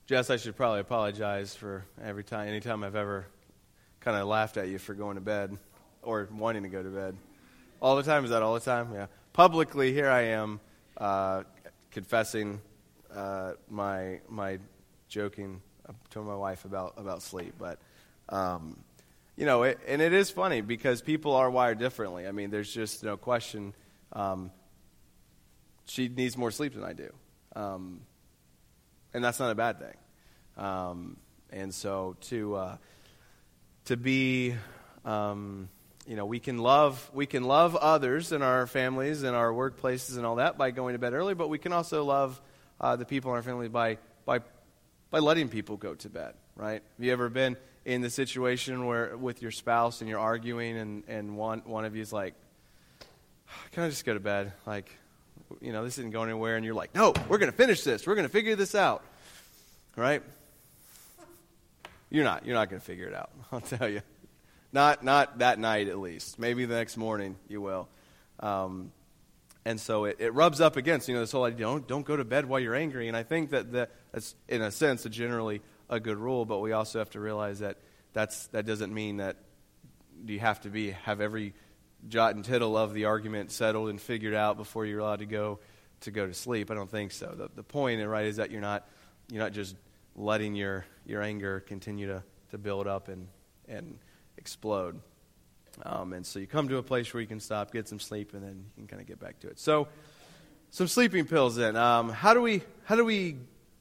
Jess, 0.05 0.29
I 0.29 0.37
should 0.37 0.55
probably 0.55 0.81
apologize 0.81 1.55
for 1.55 1.85
every 2.01 2.23
time, 2.23 2.47
anytime 2.47 2.83
I've 2.83 2.95
ever 2.95 3.25
kind 4.03 4.17
of 4.17 4.27
laughed 4.27 4.57
at 4.57 4.67
you 4.67 4.77
for 4.77 4.93
going 4.93 5.15
to 5.15 5.21
bed 5.21 5.57
or 6.01 6.27
wanting 6.31 6.63
to 6.63 6.69
go 6.69 6.83
to 6.83 6.89
bed. 6.89 7.15
All 7.81 7.95
the 7.95 8.03
time? 8.03 8.25
Is 8.25 8.31
that 8.31 8.43
all 8.43 8.53
the 8.53 8.59
time? 8.59 8.93
Yeah. 8.93 9.07
Publicly, 9.31 9.93
here 9.93 10.09
I 10.09 10.21
am 10.21 10.59
uh, 10.97 11.43
confessing 11.91 12.61
uh, 13.13 13.53
my 13.69 14.19
my 14.29 14.59
joking 15.07 15.61
to 16.11 16.21
my 16.21 16.35
wife 16.35 16.65
about 16.65 16.93
about 16.97 17.21
sleep, 17.21 17.55
but. 17.57 17.79
Um, 18.29 18.77
you 19.35 19.47
know, 19.47 19.63
it, 19.63 19.79
and 19.87 19.99
it 19.99 20.13
is 20.13 20.29
funny 20.29 20.61
because 20.61 21.01
people 21.01 21.33
are 21.35 21.49
wired 21.49 21.79
differently. 21.79 22.27
I 22.27 22.31
mean, 22.31 22.51
there's 22.51 22.71
just 22.71 23.03
no 23.03 23.17
question. 23.17 23.73
Um, 24.11 24.51
she 25.85 26.07
needs 26.07 26.37
more 26.37 26.51
sleep 26.51 26.75
than 26.75 26.83
I 26.83 26.93
do, 26.93 27.11
um, 27.55 28.01
and 29.11 29.23
that's 29.23 29.39
not 29.39 29.49
a 29.49 29.55
bad 29.55 29.79
thing. 29.79 29.95
Um, 30.55 31.17
and 31.49 31.73
so 31.73 32.15
to 32.21 32.55
uh, 32.55 32.77
to 33.85 33.97
be, 33.97 34.55
um, 35.05 35.69
you 36.07 36.15
know, 36.15 36.25
we 36.25 36.39
can 36.39 36.57
love 36.57 37.09
we 37.13 37.25
can 37.25 37.43
love 37.43 37.75
others 37.75 38.31
in 38.31 38.41
our 38.41 38.67
families 38.67 39.23
and 39.23 39.35
our 39.35 39.51
workplaces 39.51 40.17
and 40.17 40.25
all 40.25 40.35
that 40.35 40.57
by 40.57 40.71
going 40.71 40.93
to 40.93 40.99
bed 40.99 41.13
early, 41.13 41.33
but 41.33 41.49
we 41.49 41.57
can 41.57 41.73
also 41.73 42.03
love 42.03 42.41
uh, 42.81 42.95
the 42.95 43.05
people 43.05 43.31
in 43.31 43.37
our 43.37 43.43
family 43.43 43.67
by 43.67 43.97
by 44.25 44.39
by 45.11 45.19
letting 45.19 45.49
people 45.49 45.77
go 45.77 45.95
to 45.95 46.09
bed. 46.09 46.33
Right? 46.55 46.83
Have 46.97 47.05
you 47.05 47.11
ever 47.11 47.29
been? 47.29 47.57
in 47.85 48.01
the 48.01 48.09
situation 48.09 48.85
where 48.85 49.17
with 49.17 49.41
your 49.41 49.51
spouse 49.51 50.01
and 50.01 50.09
you're 50.09 50.19
arguing 50.19 50.77
and, 50.77 51.03
and 51.07 51.35
one, 51.37 51.61
one 51.65 51.85
of 51.85 51.95
you 51.95 52.01
is 52.01 52.13
like, 52.13 52.33
can 53.71 53.83
I 53.83 53.89
just 53.89 54.05
go 54.05 54.13
to 54.13 54.19
bed? 54.19 54.53
Like, 54.65 54.97
you 55.61 55.73
know, 55.73 55.83
this 55.83 55.97
isn't 55.97 56.11
going 56.11 56.29
anywhere. 56.29 56.55
And 56.55 56.65
you're 56.65 56.73
like, 56.73 56.95
no, 56.95 57.13
we're 57.27 57.37
going 57.37 57.51
to 57.51 57.57
finish 57.57 57.83
this. 57.83 58.07
We're 58.07 58.15
going 58.15 58.27
to 58.27 58.31
figure 58.31 58.55
this 58.55 58.73
out. 58.73 59.03
Right? 59.95 60.23
You're 62.13 62.23
not. 62.23 62.45
You're 62.45 62.53
not 62.53 62.69
going 62.69 62.79
to 62.79 62.85
figure 62.85 63.07
it 63.07 63.15
out. 63.15 63.31
I'll 63.51 63.59
tell 63.59 63.89
you. 63.89 64.01
Not, 64.71 65.03
not 65.03 65.39
that 65.39 65.57
night, 65.57 65.87
at 65.87 65.97
least. 65.97 66.37
Maybe 66.37 66.63
the 66.65 66.75
next 66.75 66.95
morning 66.95 67.35
you 67.49 67.59
will. 67.59 67.89
Um, 68.39 68.91
and 69.65 69.79
so 69.79 70.05
it, 70.05 70.17
it 70.19 70.33
rubs 70.33 70.61
up 70.61 70.77
against, 70.77 71.07
you 71.07 71.15
know, 71.15 71.21
this 71.21 71.31
whole 71.31 71.43
idea, 71.43 71.65
don't, 71.65 71.87
don't 71.87 72.05
go 72.05 72.15
to 72.15 72.23
bed 72.23 72.45
while 72.45 72.59
you're 72.59 72.75
angry. 72.75 73.07
And 73.07 73.17
I 73.17 73.23
think 73.23 73.49
that 73.49 73.71
the, 73.71 73.89
that's, 74.11 74.35
in 74.47 74.61
a 74.61 74.69
sense, 74.69 75.05
a 75.05 75.09
generally 75.09 75.61
a 75.89 75.99
good 75.99 76.17
rule, 76.17 76.45
but 76.45 76.59
we 76.59 76.71
also 76.71 76.99
have 76.99 77.09
to 77.11 77.19
realize 77.19 77.59
that 77.59 77.77
that's, 78.13 78.45
that 78.47 78.67
doesn't 78.67 78.93
mean 78.93 79.17
that 79.17 79.37
you 80.27 80.39
have 80.39 80.61
to 80.61 80.69
be 80.69 80.91
have 80.91 81.19
every 81.19 81.55
jot 82.07 82.35
and 82.35 82.45
tittle 82.45 82.77
of 82.77 82.93
the 82.93 83.05
argument 83.05 83.51
settled 83.51 83.89
and 83.89 83.99
figured 83.99 84.35
out 84.35 84.57
before 84.57 84.85
you're 84.85 84.99
allowed 84.99 85.19
to 85.19 85.25
go 85.25 85.59
to 86.01 86.11
go 86.11 86.27
to 86.27 86.33
sleep. 86.33 86.69
I 86.69 86.75
don't 86.75 86.91
think 86.91 87.11
so. 87.11 87.33
The, 87.35 87.49
the 87.55 87.63
point, 87.63 88.05
right, 88.05 88.25
is 88.25 88.35
that 88.35 88.51
you're 88.51 88.61
not 88.61 88.87
you're 89.31 89.41
not 89.41 89.53
just 89.53 89.75
letting 90.15 90.55
your 90.55 90.85
your 91.05 91.21
anger 91.21 91.59
continue 91.59 92.07
to, 92.07 92.23
to 92.51 92.57
build 92.57 92.87
up 92.87 93.07
and 93.07 93.27
and 93.67 93.97
explode. 94.37 94.99
Um, 95.81 96.13
and 96.13 96.25
so 96.25 96.39
you 96.39 96.47
come 96.47 96.67
to 96.69 96.77
a 96.77 96.83
place 96.83 97.13
where 97.13 97.21
you 97.21 97.27
can 97.27 97.39
stop, 97.39 97.71
get 97.71 97.87
some 97.87 97.99
sleep, 97.99 98.33
and 98.33 98.43
then 98.43 98.65
you 98.77 98.83
can 98.83 98.87
kind 98.87 99.01
of 99.01 99.07
get 99.07 99.19
back 99.19 99.39
to 99.39 99.47
it. 99.47 99.59
So, 99.59 99.87
some 100.69 100.87
sleeping 100.87 101.25
pills. 101.25 101.55
Then, 101.55 101.75
um, 101.75 102.09
how 102.09 102.33
do 102.33 102.41
we 102.41 102.61
how 102.83 102.95
do 102.95 103.03
we 103.05 103.37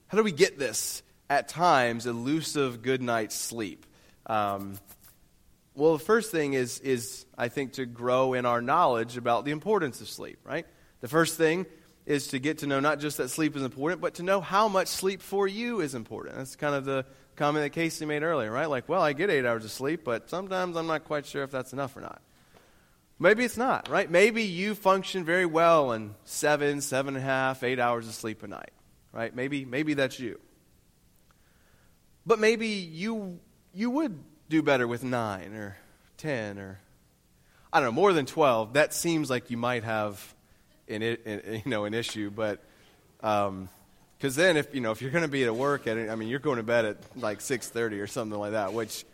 how 0.07 0.17
do 0.17 0.25
we 0.25 0.33
get 0.33 0.59
this 0.59 1.03
at 1.29 1.49
times, 1.49 2.07
elusive 2.07 2.83
good 2.83 3.03
night's 3.03 3.35
sleep? 3.35 3.87
Um, 4.27 4.79
well, 5.75 5.95
the 5.95 6.05
first 6.05 6.31
thing 6.31 6.53
is, 6.53 6.81
is, 6.81 7.25
I 7.37 7.49
think, 7.49 7.75
to 7.75 7.87
grow 7.87 8.35
in 8.35 8.45
our 8.45 8.61
knowledge 8.61 9.17
about 9.17 9.47
the 9.47 9.53
importance 9.53 10.03
of 10.03 10.09
sleep, 10.09 10.39
right? 10.45 10.67
The 11.01 11.09
first 11.09 11.39
thing 11.39 11.65
is 12.05 12.29
to 12.29 12.39
get 12.39 12.59
to 12.59 12.67
know 12.67 12.81
not 12.81 12.99
just 12.99 13.19
that 13.19 13.29
sleep 13.29 13.57
is 13.57 13.63
important, 13.63 14.01
but 14.01 14.15
to 14.15 14.23
know 14.23 14.41
how 14.41 14.69
much 14.69 14.89
sleep 14.89 15.23
for 15.23 15.47
you 15.47 15.81
is 15.81 15.95
important. 15.95 16.37
That's 16.37 16.57
kind 16.57 16.75
of 16.75 16.85
the 16.85 17.07
comment 17.37 17.65
that 17.65 17.71
Casey 17.71 18.05
made 18.05 18.23
earlier, 18.23 18.51
right? 18.51 18.69
Like, 18.69 18.89
well, 18.89 19.03
I 19.03 19.13
get 19.13 19.31
eight 19.31 19.47
hours 19.47 19.65
of 19.65 19.71
sleep, 19.71 20.03
but 20.05 20.29
sometimes 20.29 20.77
I'm 20.77 20.87
not 20.87 21.05
quite 21.05 21.27
sure 21.27 21.45
if 21.45 21.51
that's 21.51 21.73
enough 21.73 21.97
or 21.97 22.01
not. 22.01 22.21
Maybe 23.19 23.45
it's 23.45 23.57
not, 23.57 23.89
right? 23.89 24.11
Maybe 24.11 24.43
you 24.43 24.75
function 24.75 25.25
very 25.25 25.47
well 25.47 25.93
in 25.93 26.17
seven, 26.25 26.81
seven 26.81 27.15
and 27.15 27.25
a 27.25 27.27
half, 27.27 27.63
eight 27.63 27.79
hours 27.79 28.09
of 28.09 28.15
sleep 28.15 28.43
a 28.43 28.49
night, 28.49 28.73
right? 29.13 29.35
Maybe, 29.35 29.65
maybe 29.65 29.95
that's 29.95 30.19
you. 30.19 30.41
But 32.27 32.41
maybe 32.41 32.67
you, 32.67 33.39
you 33.73 33.91
would 33.91 34.19
do 34.49 34.63
better 34.63 34.89
with 34.89 35.05
nine 35.05 35.55
or 35.55 35.77
10 36.19 36.59
or, 36.59 36.81
I 37.73 37.79
don't 37.79 37.89
know, 37.89 37.93
more 37.93 38.13
than 38.13 38.27
12. 38.27 38.73
That 38.73 38.93
seems 38.93 39.31
like 39.31 39.51
you 39.51 39.57
might 39.57 39.85
have 39.85 40.35
an, 40.95 41.03
an 41.03 41.63
you 41.65 41.71
know, 41.71 41.85
an 41.85 41.95
issue, 41.95 42.31
but, 42.31 42.61
um, 43.23 43.69
because 44.19 44.37
then 44.37 44.57
if 44.57 44.73
you 44.73 44.81
know 44.81 44.93
if 44.93 45.03
you're 45.03 45.11
going 45.11 45.25
to 45.25 45.29
be 45.29 45.43
at 45.43 45.55
work 45.55 45.89
at 45.89 45.99
I 45.99 46.15
mean 46.15 46.29
you're 46.29 46.39
going 46.39 46.59
to 46.59 46.63
bed 46.63 46.85
at 46.85 46.97
like 47.17 47.41
6:30 47.41 48.01
or 48.01 48.07
something 48.07 48.39
like 48.39 48.53
that, 48.53 48.73
which 48.73 49.05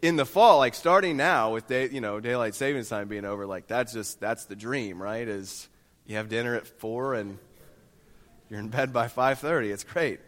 in 0.00 0.16
the 0.16 0.24
fall, 0.24 0.56
like 0.56 0.74
starting 0.74 1.18
now 1.18 1.52
with 1.52 1.66
day, 1.66 1.90
you 1.90 2.00
know 2.00 2.20
daylight 2.20 2.54
savings 2.54 2.88
time 2.88 3.06
being 3.08 3.26
over, 3.26 3.46
like 3.46 3.66
that's 3.66 3.92
just 3.92 4.18
that's 4.18 4.46
the 4.46 4.56
dream, 4.56 5.02
right? 5.02 5.28
Is 5.28 5.68
you 6.06 6.16
have 6.16 6.30
dinner 6.30 6.54
at 6.54 6.66
four 6.66 7.12
and 7.12 7.38
you're 8.48 8.60
in 8.60 8.68
bed 8.68 8.94
by 8.94 9.08
5:30. 9.08 9.72
It's 9.72 9.84
great. 9.84 10.20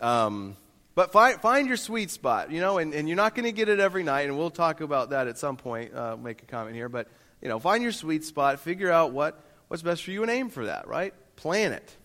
Um, 0.00 0.56
but 0.94 1.12
find, 1.12 1.40
find 1.40 1.68
your 1.68 1.76
sweet 1.76 2.10
spot, 2.10 2.50
you 2.50 2.60
know, 2.60 2.78
and, 2.78 2.92
and 2.92 3.08
you're 3.08 3.16
not 3.16 3.36
going 3.36 3.44
to 3.44 3.52
get 3.52 3.68
it 3.68 3.78
every 3.78 4.02
night, 4.02 4.22
and 4.22 4.36
we'll 4.36 4.50
talk 4.50 4.80
about 4.80 5.10
that 5.10 5.28
at 5.28 5.38
some 5.38 5.56
point, 5.56 5.94
uh, 5.94 6.16
make 6.16 6.42
a 6.42 6.46
comment 6.46 6.74
here. 6.74 6.88
But, 6.88 7.06
you 7.40 7.48
know, 7.48 7.60
find 7.60 7.84
your 7.84 7.92
sweet 7.92 8.24
spot, 8.24 8.58
figure 8.58 8.90
out 8.90 9.12
what, 9.12 9.40
what's 9.68 9.82
best 9.82 10.04
for 10.04 10.10
you, 10.10 10.22
and 10.22 10.30
aim 10.30 10.50
for 10.50 10.66
that, 10.66 10.88
right? 10.88 11.14
Plan 11.36 11.72
it. 11.72 11.96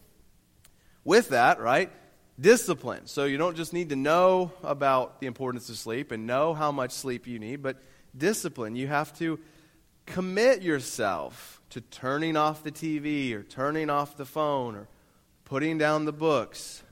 With 1.03 1.29
that, 1.29 1.59
right, 1.59 1.91
discipline. 2.39 3.07
So 3.07 3.25
you 3.25 3.37
don't 3.37 3.57
just 3.57 3.73
need 3.73 3.89
to 3.89 3.95
know 3.95 4.51
about 4.63 5.19
the 5.19 5.27
importance 5.27 5.69
of 5.69 5.77
sleep 5.77 6.11
and 6.11 6.25
know 6.25 6.53
how 6.53 6.71
much 6.71 6.91
sleep 6.91 7.27
you 7.27 7.39
need, 7.39 7.61
but 7.61 7.77
discipline. 8.17 8.75
You 8.75 8.87
have 8.87 9.17
to 9.19 9.39
commit 10.05 10.61
yourself 10.61 11.61
to 11.71 11.81
turning 11.81 12.37
off 12.37 12.63
the 12.63 12.71
TV 12.71 13.33
or 13.33 13.43
turning 13.43 13.89
off 13.89 14.15
the 14.15 14.25
phone 14.25 14.75
or 14.75 14.87
putting 15.45 15.77
down 15.77 16.05
the 16.05 16.13
books 16.13 16.83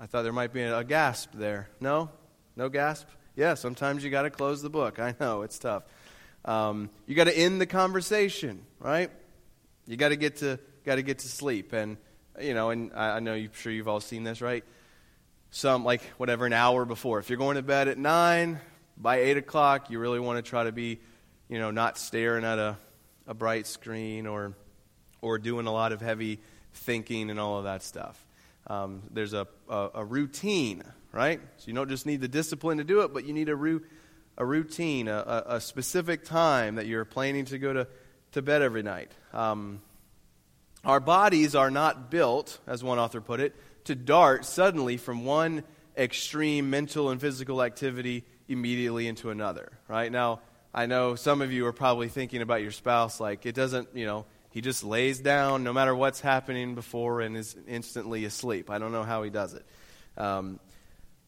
I 0.00 0.06
thought 0.06 0.22
there 0.22 0.32
might 0.32 0.52
be 0.52 0.62
a 0.62 0.84
gasp 0.84 1.32
there. 1.34 1.68
No? 1.80 2.10
No 2.54 2.68
gasp? 2.68 3.08
Yeah, 3.34 3.54
sometimes 3.54 4.04
you 4.04 4.10
got 4.10 4.22
to 4.22 4.30
close 4.30 4.62
the 4.62 4.70
book. 4.70 5.00
I 5.00 5.14
know, 5.18 5.42
it's 5.42 5.58
tough. 5.58 5.82
Um, 6.44 6.90
you 7.06 7.16
got 7.16 7.24
to 7.24 7.36
end 7.36 7.60
the 7.60 7.66
conversation, 7.66 8.62
right? 8.78 9.10
You 9.88 9.96
got 9.96 10.10
to 10.10 10.16
get 10.16 10.36
to 10.36 10.58
got 10.84 10.96
to 10.96 11.02
get 11.02 11.20
to 11.20 11.28
sleep, 11.28 11.72
and 11.72 11.96
you 12.38 12.52
know, 12.52 12.68
and 12.68 12.92
I, 12.94 13.16
I 13.16 13.20
know 13.20 13.32
you're 13.32 13.50
sure 13.54 13.72
you've 13.72 13.88
all 13.88 14.00
seen 14.00 14.22
this, 14.22 14.42
right? 14.42 14.62
Some 15.50 15.82
like 15.82 16.02
whatever 16.18 16.44
an 16.44 16.52
hour 16.52 16.84
before. 16.84 17.18
If 17.20 17.30
you're 17.30 17.38
going 17.38 17.56
to 17.56 17.62
bed 17.62 17.88
at 17.88 17.96
nine, 17.96 18.60
by 18.98 19.20
eight 19.20 19.38
o'clock, 19.38 19.90
you 19.90 19.98
really 19.98 20.20
want 20.20 20.44
to 20.44 20.48
try 20.48 20.64
to 20.64 20.72
be, 20.72 21.00
you 21.48 21.58
know, 21.58 21.70
not 21.70 21.96
staring 21.96 22.44
at 22.44 22.58
a, 22.58 22.76
a 23.26 23.32
bright 23.32 23.66
screen 23.66 24.26
or 24.26 24.52
or 25.22 25.38
doing 25.38 25.66
a 25.66 25.72
lot 25.72 25.92
of 25.92 26.02
heavy 26.02 26.38
thinking 26.74 27.30
and 27.30 27.40
all 27.40 27.56
of 27.56 27.64
that 27.64 27.82
stuff. 27.82 28.22
Um, 28.66 29.04
there's 29.10 29.32
a, 29.32 29.46
a, 29.70 29.88
a, 29.94 30.04
routine, 30.04 30.82
right? 31.12 31.40
So 31.56 31.68
you 31.68 31.72
don't 31.72 31.88
just 31.88 32.04
need 32.04 32.20
the 32.20 32.28
discipline 32.28 32.76
to 32.76 32.84
do 32.84 33.00
it, 33.00 33.14
but 33.14 33.24
you 33.24 33.32
need 33.32 33.48
a, 33.48 33.56
ru- 33.56 33.82
a 34.36 34.44
routine, 34.44 35.08
a, 35.08 35.44
a, 35.46 35.60
specific 35.60 36.24
time 36.24 36.74
that 36.74 36.86
you're 36.86 37.06
planning 37.06 37.46
to 37.46 37.58
go 37.58 37.72
to, 37.72 37.88
to 38.32 38.42
bed 38.42 38.62
every 38.62 38.82
night. 38.82 39.10
Um, 39.32 39.82
our 40.84 41.00
bodies 41.00 41.54
are 41.54 41.70
not 41.70 42.10
built, 42.10 42.58
as 42.66 42.82
one 42.84 42.98
author 42.98 43.20
put 43.20 43.40
it, 43.40 43.54
to 43.84 43.94
dart 43.94 44.44
suddenly 44.44 44.96
from 44.96 45.24
one 45.24 45.64
extreme 45.96 46.70
mental 46.70 47.10
and 47.10 47.20
physical 47.20 47.62
activity 47.62 48.24
immediately 48.48 49.08
into 49.08 49.30
another, 49.30 49.72
right? 49.88 50.10
Now, 50.10 50.40
I 50.72 50.86
know 50.86 51.14
some 51.14 51.42
of 51.42 51.52
you 51.52 51.66
are 51.66 51.72
probably 51.72 52.08
thinking 52.08 52.42
about 52.42 52.62
your 52.62 52.70
spouse 52.70 53.20
like 53.20 53.46
it 53.46 53.54
doesn't, 53.54 53.88
you 53.94 54.06
know, 54.06 54.26
he 54.50 54.60
just 54.60 54.84
lays 54.84 55.20
down 55.20 55.64
no 55.64 55.72
matter 55.72 55.94
what's 55.94 56.20
happening 56.20 56.74
before 56.74 57.20
and 57.20 57.36
is 57.36 57.56
instantly 57.66 58.24
asleep. 58.24 58.70
I 58.70 58.78
don't 58.78 58.92
know 58.92 59.02
how 59.02 59.22
he 59.22 59.30
does 59.30 59.54
it. 59.54 59.66
Um, 60.16 60.60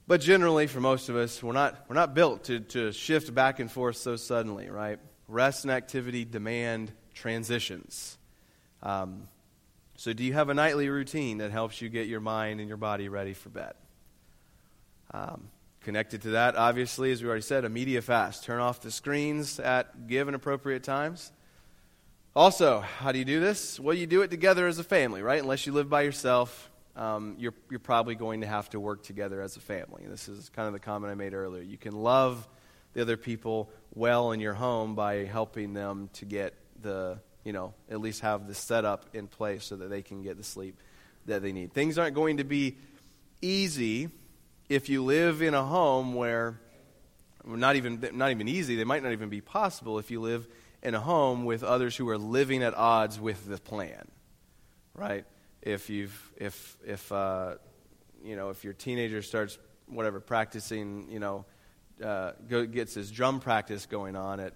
but 0.07 0.21
generally, 0.21 0.67
for 0.67 0.81
most 0.81 1.09
of 1.09 1.17
us, 1.17 1.43
we're 1.43 1.53
not, 1.53 1.85
we're 1.89 1.95
not 1.95 2.15
built 2.15 2.45
to, 2.45 2.61
to 2.61 2.93
shift 2.93 3.33
back 3.35 3.61
and 3.61 3.71
forth 3.71 3.97
so 3.97 4.17
suddenly, 4.17 4.69
right? 4.69 4.99
Rest 5.31 5.65
and 5.65 5.71
activity 5.71 6.25
demand 6.25 6.93
transitions. 7.15 8.19
Um, 8.83 9.29
so, 9.97 10.13
do 10.13 10.25
you 10.25 10.33
have 10.33 10.49
a 10.49 10.55
nightly 10.55 10.89
routine 10.89 11.39
that 11.39 11.53
helps 11.53 11.81
you 11.81 11.89
get 11.89 12.09
your 12.09 12.21
mind 12.21 12.59
and 12.59 12.69
your 12.69 12.79
body 12.79 13.09
ready 13.09 13.35
for 13.35 13.49
bed? 13.49 13.75
Um, 15.13 15.49
connected 15.83 16.23
to 16.23 16.31
that, 16.31 16.57
obviously, 16.57 17.13
as 17.13 17.23
we 17.23 17.29
already 17.29 17.43
said, 17.43 17.65
a 17.65 17.69
media 17.69 18.03
fast. 18.03 18.43
Turn 18.43 18.61
off 18.61 18.81
the 18.81 18.91
screens 18.91 19.61
at 19.61 20.09
given 20.09 20.35
appropriate 20.35 20.83
times. 20.83 21.31
Also, 22.35 22.81
how 22.81 23.13
do 23.13 23.19
you 23.19 23.25
do 23.25 23.39
this? 23.39 23.79
Well, 23.79 23.95
you 23.95 24.07
do 24.07 24.23
it 24.23 24.31
together 24.31 24.67
as 24.67 24.79
a 24.79 24.85
family, 24.85 25.23
right? 25.23 25.41
Unless 25.41 25.67
you 25.67 25.73
live 25.73 25.89
by 25.89 26.03
yourself, 26.03 26.71
um, 26.97 27.37
you're, 27.39 27.55
you're 27.71 27.79
probably 27.79 28.17
going 28.17 28.41
to 28.41 28.47
have 28.49 28.69
to 28.71 28.81
work 28.81 29.05
together 29.05 29.41
as 29.41 29.57
a 29.57 29.61
family. 29.61 30.03
This 30.09 30.29
is 30.29 30.49
kind 30.49 30.67
of 30.67 30.73
the 30.73 30.81
comment 30.81 31.13
I 31.13 31.15
made 31.15 31.35
earlier. 31.35 31.63
You 31.63 31.79
can 31.79 31.93
love 31.93 32.49
the 32.95 33.03
other 33.03 33.17
people 33.17 33.71
well 33.95 34.33
in 34.33 34.41
your 34.41 34.55
home 34.55 34.95
by 34.95 35.25
helping 35.25 35.75
them 35.75 36.11
to 36.15 36.25
get 36.25 36.55
the, 36.83 37.19
you 37.45 37.53
know, 37.53 37.75
at 37.91 38.01
least 38.01 38.21
have 38.21 38.47
the 38.47 38.55
setup 38.55 39.07
in 39.15 39.27
place 39.27 39.65
so 39.65 39.77
that 39.77 39.91
they 39.91 40.03
can 40.03 40.23
get 40.23 40.37
the 40.37 40.45
sleep 40.45 40.79
that 41.27 41.43
they 41.43 41.53
need. 41.53 41.73
Things 41.73 41.99
aren't 41.99 42.15
going 42.15 42.39
to 42.39 42.45
be 42.45 42.77
easy 43.43 44.09
if 44.69 44.89
you 44.89 45.05
live 45.05 45.43
in 45.43 45.55
a 45.55 45.65
home 45.65 46.15
where, 46.15 46.61
not 47.45 47.77
even, 47.77 48.09
not 48.13 48.31
even 48.31 48.47
easy, 48.47 48.77
they 48.77 48.85
might 48.85 49.03
not 49.03 49.13
even 49.13 49.29
be 49.29 49.41
possible 49.41 49.99
if 49.99 50.11
you 50.11 50.21
live 50.21 50.47
in 50.83 50.95
a 50.95 51.01
home 51.01 51.45
with 51.45 51.63
others 51.63 51.97
who 51.97 52.09
are 52.09 52.19
living 52.19 52.63
at 52.63 52.75
odds 52.75 53.19
with 53.19 53.47
the 53.49 53.59
plan, 53.59 54.09
right? 54.95 55.25
If 55.61 55.91
you've, 55.91 56.33
if, 56.37 56.77
if, 56.87 57.11
uh, 57.11 57.57
you 58.25 58.37
know, 58.37 58.51
if 58.51 58.65
your 58.65 58.73
teenager 58.73 59.23
starts, 59.23 59.59
whatever, 59.87 60.21
practicing, 60.21 61.11
you 61.11 61.19
know, 61.19 61.45
uh, 62.03 62.33
go, 62.49 62.67
gets 62.67 62.95
his 62.95 63.11
drum 63.11 63.41
practice 63.41 63.87
going 63.87 64.17
on 64.17 64.41
at, 64.41 64.53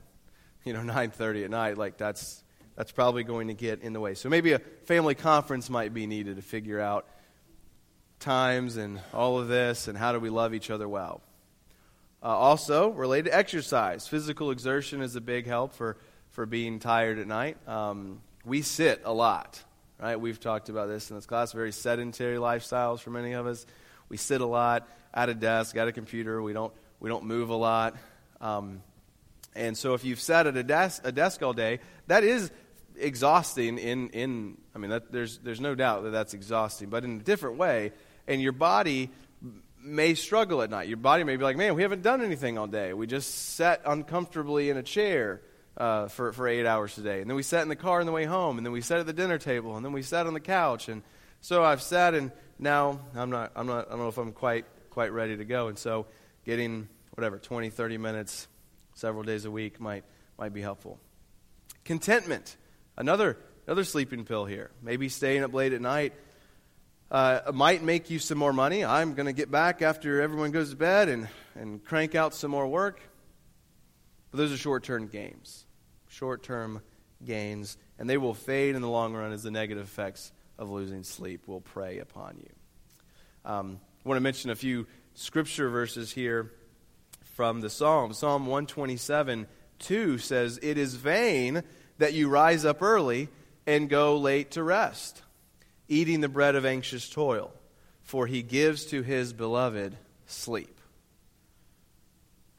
you 0.64 0.72
know, 0.72 0.80
9.30 0.92 1.44
at 1.44 1.50
night, 1.50 1.78
like 1.78 1.96
that's, 1.96 2.42
that's 2.76 2.92
probably 2.92 3.24
going 3.24 3.48
to 3.48 3.54
get 3.54 3.82
in 3.82 3.92
the 3.92 4.00
way. 4.00 4.14
So 4.14 4.28
maybe 4.28 4.52
a 4.52 4.58
family 4.84 5.14
conference 5.14 5.70
might 5.70 5.94
be 5.94 6.06
needed 6.06 6.36
to 6.36 6.42
figure 6.42 6.80
out 6.80 7.06
times 8.20 8.76
and 8.76 9.00
all 9.12 9.38
of 9.38 9.48
this 9.48 9.88
and 9.88 9.98
how 9.98 10.12
do 10.12 10.20
we 10.20 10.30
love 10.30 10.54
each 10.54 10.70
other 10.70 10.88
well. 10.88 11.22
Uh, 12.22 12.28
also, 12.28 12.88
related 12.88 13.30
exercise, 13.32 14.08
physical 14.08 14.50
exertion 14.50 15.02
is 15.02 15.14
a 15.14 15.20
big 15.20 15.46
help 15.46 15.74
for 15.74 15.98
for 16.34 16.46
being 16.46 16.80
tired 16.80 17.20
at 17.20 17.28
night. 17.28 17.56
Um, 17.68 18.20
we 18.44 18.62
sit 18.62 19.02
a 19.04 19.12
lot, 19.12 19.62
right? 20.00 20.18
We've 20.18 20.40
talked 20.40 20.68
about 20.68 20.88
this 20.88 21.08
in 21.08 21.16
this 21.16 21.26
class. 21.26 21.52
Very 21.52 21.70
sedentary 21.70 22.38
lifestyles 22.38 23.00
for 23.00 23.10
many 23.10 23.32
of 23.34 23.46
us. 23.46 23.64
We 24.08 24.16
sit 24.16 24.40
a 24.40 24.46
lot 24.46 24.88
at 25.14 25.28
a 25.28 25.34
desk, 25.34 25.76
at 25.76 25.86
a 25.86 25.92
computer. 25.92 26.42
We 26.42 26.52
don't 26.52 26.72
we 27.00 27.08
don't 27.08 27.24
move 27.24 27.50
a 27.50 27.56
lot. 27.56 27.96
Um, 28.40 28.82
and 29.54 29.76
so, 29.76 29.94
if 29.94 30.04
you've 30.04 30.20
sat 30.20 30.46
at 30.46 30.56
a 30.56 30.62
desk 30.62 31.02
a 31.04 31.12
desk 31.12 31.42
all 31.42 31.52
day, 31.52 31.80
that 32.06 32.24
is 32.24 32.50
exhausting. 32.96 33.78
In 33.78 34.08
in 34.10 34.58
I 34.74 34.78
mean, 34.78 34.90
that, 34.90 35.12
there's 35.12 35.38
there's 35.38 35.60
no 35.60 35.74
doubt 35.74 36.04
that 36.04 36.10
that's 36.10 36.34
exhausting, 36.34 36.88
but 36.88 37.04
in 37.04 37.20
a 37.20 37.22
different 37.22 37.56
way. 37.56 37.92
And 38.26 38.40
your 38.40 38.52
body 38.52 39.10
may 39.84 40.14
struggle 40.14 40.62
at 40.62 40.70
night. 40.70 40.88
Your 40.88 40.96
body 40.96 41.24
may 41.24 41.36
be 41.36 41.44
like, 41.44 41.56
man, 41.56 41.74
we 41.74 41.82
haven't 41.82 42.02
done 42.02 42.22
anything 42.22 42.56
all 42.56 42.66
day. 42.66 42.94
We 42.94 43.06
just 43.06 43.54
sat 43.54 43.82
uncomfortably 43.84 44.70
in 44.70 44.78
a 44.78 44.82
chair 44.82 45.42
uh, 45.76 46.08
for, 46.08 46.32
for 46.32 46.48
eight 46.48 46.66
hours 46.66 46.94
today. 46.94 47.20
And 47.20 47.28
then 47.28 47.36
we 47.36 47.42
sat 47.42 47.62
in 47.62 47.68
the 47.68 47.76
car 47.76 48.00
on 48.00 48.06
the 48.06 48.12
way 48.12 48.24
home, 48.24 48.56
and 48.56 48.66
then 48.66 48.72
we 48.72 48.80
sat 48.80 48.98
at 48.98 49.06
the 49.06 49.12
dinner 49.12 49.38
table, 49.38 49.76
and 49.76 49.84
then 49.84 49.92
we 49.92 50.02
sat 50.02 50.26
on 50.26 50.34
the 50.34 50.40
couch. 50.40 50.88
And 50.88 51.02
so 51.40 51.62
I've 51.62 51.82
sat, 51.82 52.14
and 52.14 52.32
now 52.58 53.00
I'm 53.14 53.30
not, 53.30 53.52
I'm 53.54 53.66
not, 53.66 53.88
I 53.88 53.90
don't 53.90 54.00
know 54.00 54.08
if 54.08 54.18
I'm 54.18 54.32
quite, 54.32 54.64
quite 54.90 55.12
ready 55.12 55.36
to 55.36 55.44
go. 55.44 55.68
And 55.68 55.78
so 55.78 56.06
getting, 56.44 56.88
whatever, 57.14 57.38
20, 57.38 57.70
30 57.70 57.98
minutes 57.98 58.48
several 58.94 59.22
days 59.22 59.44
a 59.44 59.50
week 59.50 59.80
might, 59.80 60.04
might 60.38 60.52
be 60.52 60.60
helpful. 60.60 60.98
Contentment, 61.84 62.56
another, 62.96 63.36
another 63.66 63.84
sleeping 63.84 64.24
pill 64.24 64.44
here. 64.44 64.70
Maybe 64.82 65.08
staying 65.08 65.42
up 65.42 65.52
late 65.52 65.72
at 65.72 65.80
night 65.80 66.12
uh, 67.10 67.52
might 67.52 67.82
make 67.82 68.10
you 68.10 68.18
some 68.18 68.38
more 68.38 68.52
money. 68.52 68.84
I'm 68.84 69.14
going 69.14 69.26
to 69.26 69.32
get 69.32 69.50
back 69.50 69.82
after 69.82 70.20
everyone 70.22 70.50
goes 70.50 70.70
to 70.70 70.76
bed 70.76 71.08
and, 71.08 71.28
and 71.54 71.84
crank 71.84 72.14
out 72.14 72.34
some 72.34 72.50
more 72.50 72.66
work. 72.66 73.00
But 74.30 74.38
those 74.38 74.52
are 74.52 74.56
short 74.56 74.84
term 74.84 75.06
gains. 75.06 75.66
Short 76.08 76.42
term 76.42 76.82
gains. 77.24 77.76
And 77.98 78.10
they 78.10 78.16
will 78.16 78.34
fade 78.34 78.74
in 78.74 78.82
the 78.82 78.88
long 78.88 79.14
run 79.14 79.32
as 79.32 79.42
the 79.42 79.50
negative 79.50 79.84
effects 79.84 80.32
of 80.58 80.70
losing 80.70 81.04
sleep 81.04 81.46
will 81.46 81.60
prey 81.60 81.98
upon 81.98 82.38
you. 82.38 82.50
Um, 83.44 83.80
I 84.04 84.08
want 84.08 84.16
to 84.16 84.22
mention 84.22 84.50
a 84.50 84.56
few 84.56 84.86
scripture 85.14 85.68
verses 85.68 86.12
here 86.12 86.52
from 87.34 87.60
the 87.60 87.70
Psalm. 87.70 88.12
Psalm 88.12 88.46
127 88.46 89.46
2 89.80 90.18
says, 90.18 90.58
It 90.62 90.78
is 90.78 90.94
vain 90.94 91.62
that 91.98 92.12
you 92.12 92.28
rise 92.28 92.64
up 92.64 92.82
early 92.82 93.28
and 93.66 93.88
go 93.88 94.16
late 94.18 94.52
to 94.52 94.62
rest, 94.62 95.22
eating 95.88 96.20
the 96.20 96.28
bread 96.28 96.54
of 96.54 96.64
anxious 96.64 97.08
toil, 97.08 97.52
for 98.02 98.26
he 98.26 98.42
gives 98.42 98.86
to 98.86 99.02
his 99.02 99.32
beloved 99.32 99.96
sleep. 100.26 100.80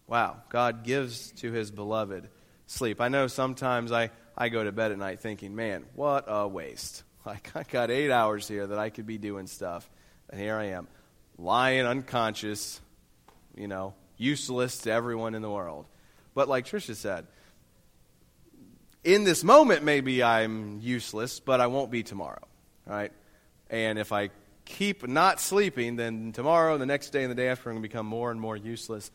Wow, 0.08 0.38
God 0.50 0.84
gives 0.84 1.32
to 1.38 1.52
his 1.52 1.72
beloved 1.72 2.30
sleep. 2.68 3.02
I 3.02 3.08
know 3.08 3.28
sometimes 3.28 3.92
I, 3.92 4.12
I 4.38 4.50
go 4.50 4.64
to 4.64 4.72
bed 4.72 4.92
at 4.92 4.98
night 4.98 5.20
thinking, 5.20 5.56
man, 5.56 5.86
what 5.94 6.26
a 6.28 6.48
waste. 6.48 7.04
Like, 7.26 7.56
I 7.56 7.64
got 7.64 7.90
eight 7.90 8.12
hours 8.12 8.48
here 8.48 8.68
that 8.68 8.78
I 8.78 8.92
could 8.92 9.08
be 9.08 9.18
doing 9.18 9.48
stuff, 9.48 9.90
and 10.30 10.40
here 10.40 10.56
I 10.58 10.66
am, 10.66 10.88
lying 11.38 11.86
unconscious, 11.86 12.80
you 13.56 13.68
know, 13.68 13.94
useless 14.18 14.80
to 14.80 14.92
everyone 14.92 15.36
in 15.36 15.42
the 15.42 15.50
world. 15.50 15.86
But 16.34 16.48
like 16.48 16.66
Trisha 16.66 16.96
said, 16.96 17.28
in 19.04 19.24
this 19.24 19.44
moment, 19.44 19.84
maybe 19.84 20.24
I'm 20.24 20.80
useless, 20.82 21.40
but 21.40 21.62
I 21.62 21.68
won't 21.68 21.92
be 21.92 22.04
tomorrow, 22.04 22.48
right? 22.86 23.12
And 23.70 24.00
if 24.00 24.12
I 24.12 24.32
keep 24.66 25.08
not 25.08 25.40
sleeping, 25.40 25.96
then 25.96 26.32
tomorrow, 26.32 26.78
the 26.78 26.86
next 26.86 27.12
day, 27.12 27.22
and 27.22 27.32
the 27.32 27.36
day 27.36 27.50
after, 27.50 27.70
I'm 27.70 27.76
going 27.76 27.84
to 27.84 27.88
become 27.88 28.08
more 28.08 28.32
and 28.32 28.42
more 28.42 28.58
useless 28.58 29.12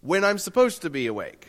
when 0.00 0.24
I'm 0.24 0.38
supposed 0.38 0.82
to 0.82 0.90
be 0.90 1.08
awake. 1.08 1.46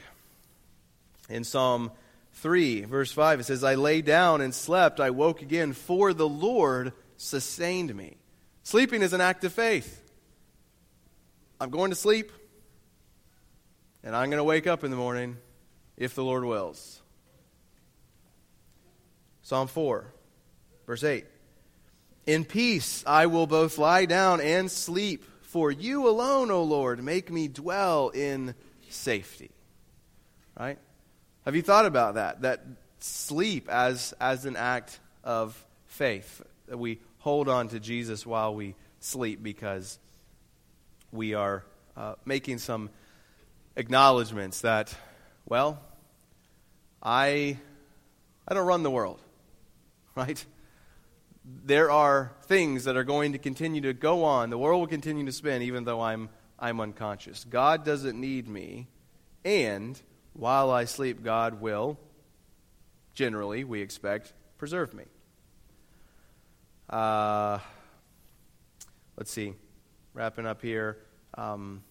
In 1.29 1.43
Psalm 1.43 1.91
3, 2.33 2.81
verse 2.85 3.11
5, 3.11 3.41
it 3.41 3.43
says, 3.43 3.63
I 3.63 3.75
lay 3.75 4.01
down 4.01 4.41
and 4.41 4.53
slept. 4.53 4.99
I 4.99 5.11
woke 5.11 5.41
again, 5.41 5.73
for 5.73 6.13
the 6.13 6.27
Lord 6.27 6.93
sustained 7.17 7.93
me. 7.95 8.17
Sleeping 8.63 9.01
is 9.01 9.13
an 9.13 9.21
act 9.21 9.43
of 9.43 9.53
faith. 9.53 10.01
I'm 11.59 11.69
going 11.69 11.91
to 11.91 11.95
sleep, 11.95 12.31
and 14.03 14.15
I'm 14.15 14.29
going 14.29 14.37
to 14.39 14.43
wake 14.43 14.67
up 14.67 14.83
in 14.83 14.91
the 14.91 14.97
morning 14.97 15.37
if 15.97 16.15
the 16.15 16.23
Lord 16.23 16.43
wills. 16.43 17.01
Psalm 19.43 19.67
4, 19.67 20.05
verse 20.87 21.03
8. 21.03 21.25
In 22.25 22.45
peace 22.45 23.03
I 23.05 23.25
will 23.25 23.47
both 23.47 23.77
lie 23.77 24.05
down 24.05 24.41
and 24.41 24.71
sleep, 24.71 25.25
for 25.41 25.71
you 25.71 26.07
alone, 26.07 26.49
O 26.49 26.63
Lord, 26.63 27.03
make 27.03 27.29
me 27.29 27.47
dwell 27.47 28.09
in 28.09 28.55
safety. 28.89 29.51
Right? 30.57 30.79
Have 31.45 31.55
you 31.55 31.61
thought 31.61 31.85
about 31.85 32.15
that? 32.15 32.41
That 32.41 32.63
sleep 32.99 33.67
as, 33.69 34.13
as 34.19 34.45
an 34.45 34.55
act 34.55 34.99
of 35.23 35.63
faith, 35.87 36.41
that 36.67 36.77
we 36.77 36.99
hold 37.21 37.47
on 37.47 37.67
to 37.69 37.79
Jesus 37.79 38.25
while 38.25 38.53
we 38.53 38.75
sleep 38.99 39.41
because 39.41 39.99
we 41.11 41.33
are 41.35 41.63
uh, 41.95 42.15
making 42.25 42.57
some 42.57 42.89
acknowledgments 43.75 44.61
that, 44.61 44.93
well, 45.47 45.79
I, 47.01 47.57
I 48.47 48.53
don't 48.53 48.65
run 48.65 48.81
the 48.83 48.91
world, 48.91 49.19
right? 50.15 50.43
There 51.45 51.91
are 51.91 52.31
things 52.45 52.85
that 52.85 52.97
are 52.97 53.03
going 53.03 53.33
to 53.33 53.37
continue 53.37 53.81
to 53.81 53.93
go 53.93 54.23
on. 54.23 54.49
The 54.49 54.57
world 54.57 54.79
will 54.79 54.87
continue 54.87 55.25
to 55.25 55.31
spin 55.31 55.61
even 55.61 55.83
though 55.83 56.01
I'm, 56.01 56.29
I'm 56.59 56.79
unconscious. 56.79 57.45
God 57.47 57.85
doesn't 57.85 58.19
need 58.19 58.47
me, 58.47 58.87
and 59.45 59.99
while 60.33 60.71
I 60.71 60.85
sleep, 60.85 61.23
God 61.23 61.61
will, 61.61 61.99
generally, 63.13 63.63
we 63.63 63.81
expect, 63.81 64.33
preserve 64.57 64.95
me. 64.95 65.03
Uh, 66.91 67.59
let's 69.17 69.31
see, 69.31 69.53
wrapping 70.13 70.45
up 70.45 70.61
here. 70.61 70.97
Um, 71.35 71.83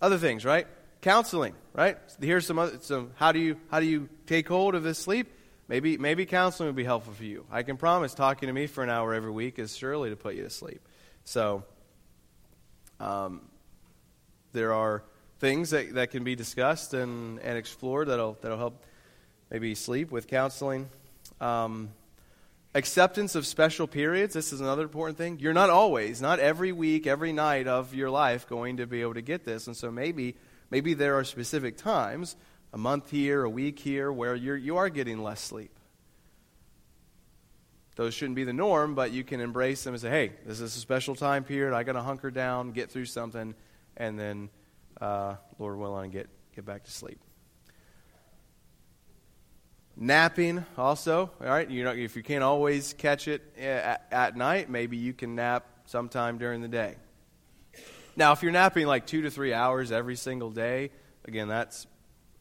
other 0.00 0.18
things, 0.18 0.44
right? 0.44 0.66
Counseling, 1.00 1.54
right? 1.72 1.96
Here's 2.20 2.46
some 2.46 2.58
other. 2.58 2.78
Some 2.80 3.12
how 3.16 3.32
do 3.32 3.38
you 3.38 3.56
how 3.70 3.80
do 3.80 3.86
you 3.86 4.08
take 4.26 4.48
hold 4.48 4.74
of 4.74 4.82
this 4.82 4.98
sleep? 4.98 5.32
Maybe 5.68 5.96
maybe 5.96 6.26
counseling 6.26 6.68
would 6.68 6.76
be 6.76 6.84
helpful 6.84 7.12
for 7.12 7.24
you. 7.24 7.46
I 7.50 7.62
can 7.62 7.76
promise 7.76 8.14
talking 8.14 8.48
to 8.48 8.52
me 8.52 8.66
for 8.66 8.82
an 8.82 8.90
hour 8.90 9.14
every 9.14 9.30
week 9.30 9.58
is 9.58 9.76
surely 9.76 10.10
to 10.10 10.16
put 10.16 10.34
you 10.34 10.42
to 10.42 10.50
sleep. 10.50 10.80
So, 11.24 11.62
um, 12.98 13.42
there 14.52 14.72
are 14.72 15.04
things 15.38 15.70
that, 15.70 15.94
that 15.94 16.10
can 16.10 16.24
be 16.24 16.34
discussed 16.34 16.94
and, 16.94 17.38
and 17.40 17.56
explored 17.56 18.08
that'll, 18.08 18.36
that'll 18.40 18.58
help 18.58 18.84
maybe 19.50 19.74
sleep 19.74 20.10
with 20.10 20.26
counseling. 20.26 20.88
Um, 21.40 21.90
acceptance 22.74 23.34
of 23.34 23.46
special 23.46 23.86
periods. 23.86 24.34
This 24.34 24.52
is 24.52 24.60
another 24.60 24.82
important 24.82 25.18
thing. 25.18 25.38
You're 25.40 25.52
not 25.52 25.70
always, 25.70 26.20
not 26.20 26.38
every 26.38 26.72
week, 26.72 27.06
every 27.06 27.32
night 27.32 27.66
of 27.66 27.94
your 27.94 28.10
life 28.10 28.46
going 28.46 28.76
to 28.78 28.86
be 28.86 29.00
able 29.00 29.14
to 29.14 29.22
get 29.22 29.44
this. 29.44 29.66
And 29.66 29.76
so 29.76 29.90
maybe, 29.90 30.36
maybe 30.70 30.94
there 30.94 31.18
are 31.18 31.24
specific 31.24 31.76
times, 31.76 32.36
a 32.72 32.78
month 32.78 33.10
here, 33.10 33.42
a 33.42 33.50
week 33.50 33.78
here, 33.78 34.12
where 34.12 34.34
you're, 34.34 34.56
you 34.56 34.76
are 34.76 34.88
getting 34.88 35.22
less 35.22 35.40
sleep. 35.40 35.78
Those 37.96 38.14
shouldn't 38.14 38.36
be 38.36 38.44
the 38.44 38.52
norm, 38.52 38.94
but 38.94 39.10
you 39.10 39.24
can 39.24 39.40
embrace 39.40 39.82
them 39.82 39.94
and 39.94 40.00
say, 40.00 40.10
hey, 40.10 40.32
this 40.46 40.60
is 40.60 40.76
a 40.76 40.80
special 40.80 41.16
time 41.16 41.42
period. 41.42 41.74
I 41.74 41.82
got 41.82 41.94
to 41.94 42.02
hunker 42.02 42.30
down, 42.30 42.70
get 42.70 42.92
through 42.92 43.06
something, 43.06 43.54
and 43.96 44.16
then 44.16 44.50
uh, 45.00 45.34
Lord 45.58 45.78
willing, 45.78 46.10
get, 46.10 46.28
get 46.54 46.64
back 46.64 46.84
to 46.84 46.92
sleep. 46.92 47.18
Napping 50.00 50.64
also, 50.76 51.30
all 51.40 51.46
right. 51.46 51.68
You 51.68 51.82
know, 51.82 51.90
if 51.90 52.14
you 52.14 52.22
can't 52.22 52.44
always 52.44 52.92
catch 52.92 53.26
it 53.26 53.42
at, 53.58 54.06
at 54.12 54.36
night, 54.36 54.70
maybe 54.70 54.96
you 54.96 55.12
can 55.12 55.34
nap 55.34 55.66
sometime 55.86 56.38
during 56.38 56.62
the 56.62 56.68
day. 56.68 56.94
Now, 58.14 58.32
if 58.32 58.42
you're 58.42 58.52
napping 58.52 58.86
like 58.86 59.06
two 59.06 59.22
to 59.22 59.30
three 59.30 59.52
hours 59.52 59.90
every 59.90 60.14
single 60.14 60.50
day, 60.50 60.90
again, 61.24 61.48
that's 61.48 61.86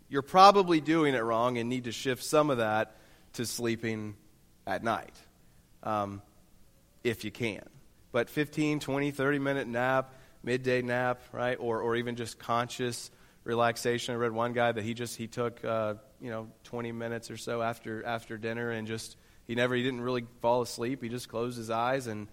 you're 0.08 0.22
probably 0.22 0.82
doing 0.82 1.16
it 1.16 1.20
wrong 1.20 1.58
and 1.58 1.68
need 1.68 1.86
to 1.86 1.92
shift 1.92 2.24
some 2.24 2.52
of 2.52 2.58
that 2.58 2.96
to 3.34 3.46
sleeping 3.46 4.16
at 4.68 4.84
night, 4.84 5.16
um, 5.82 6.22
if 7.04 7.24
you 7.24 7.32
can. 7.32 7.64
But 8.12 8.30
15, 8.30 8.80
20, 8.80 9.12
30 9.12 9.40
minute 9.40 9.68
nap 9.68 10.14
midday 10.44 10.82
nap, 10.82 11.22
right? 11.32 11.58
Or, 11.60 11.82
or 11.82 11.96
even 11.96 12.16
just 12.16 12.38
conscious 12.40 13.10
relaxation. 13.48 14.14
I 14.14 14.18
read 14.18 14.34
one 14.34 14.52
guy 14.52 14.74
that 14.74 14.84
he 14.84 14.94
just, 14.94 15.16
he 15.16 15.26
took, 15.26 15.64
uh, 15.64 15.96
you 16.20 16.30
know, 16.30 16.50
20 16.66 16.92
minutes 16.92 17.32
or 17.32 17.38
so 17.38 17.62
after, 17.62 18.06
after 18.06 18.38
dinner 18.38 18.72
and 18.72 18.86
just, 18.86 19.16
he 19.48 19.56
never, 19.56 19.74
he 19.74 19.84
didn't 19.84 20.02
really 20.02 20.26
fall 20.42 20.62
asleep. 20.62 21.02
He 21.02 21.08
just 21.08 21.30
closed 21.30 21.58
his 21.58 21.70
eyes 21.70 22.08
and 22.08 22.28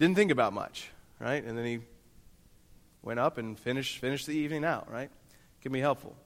didn't 0.00 0.16
think 0.16 0.32
about 0.32 0.52
much, 0.52 0.90
right? 1.20 1.42
And 1.42 1.56
then 1.56 1.64
he 1.64 1.78
went 3.00 3.20
up 3.20 3.38
and 3.38 3.56
finished, 3.56 3.98
finished 3.98 4.26
the 4.26 4.32
evening 4.32 4.64
out, 4.64 4.90
right? 4.90 5.08
Can 5.62 5.70
be 5.70 5.78
helpful. 5.78 6.16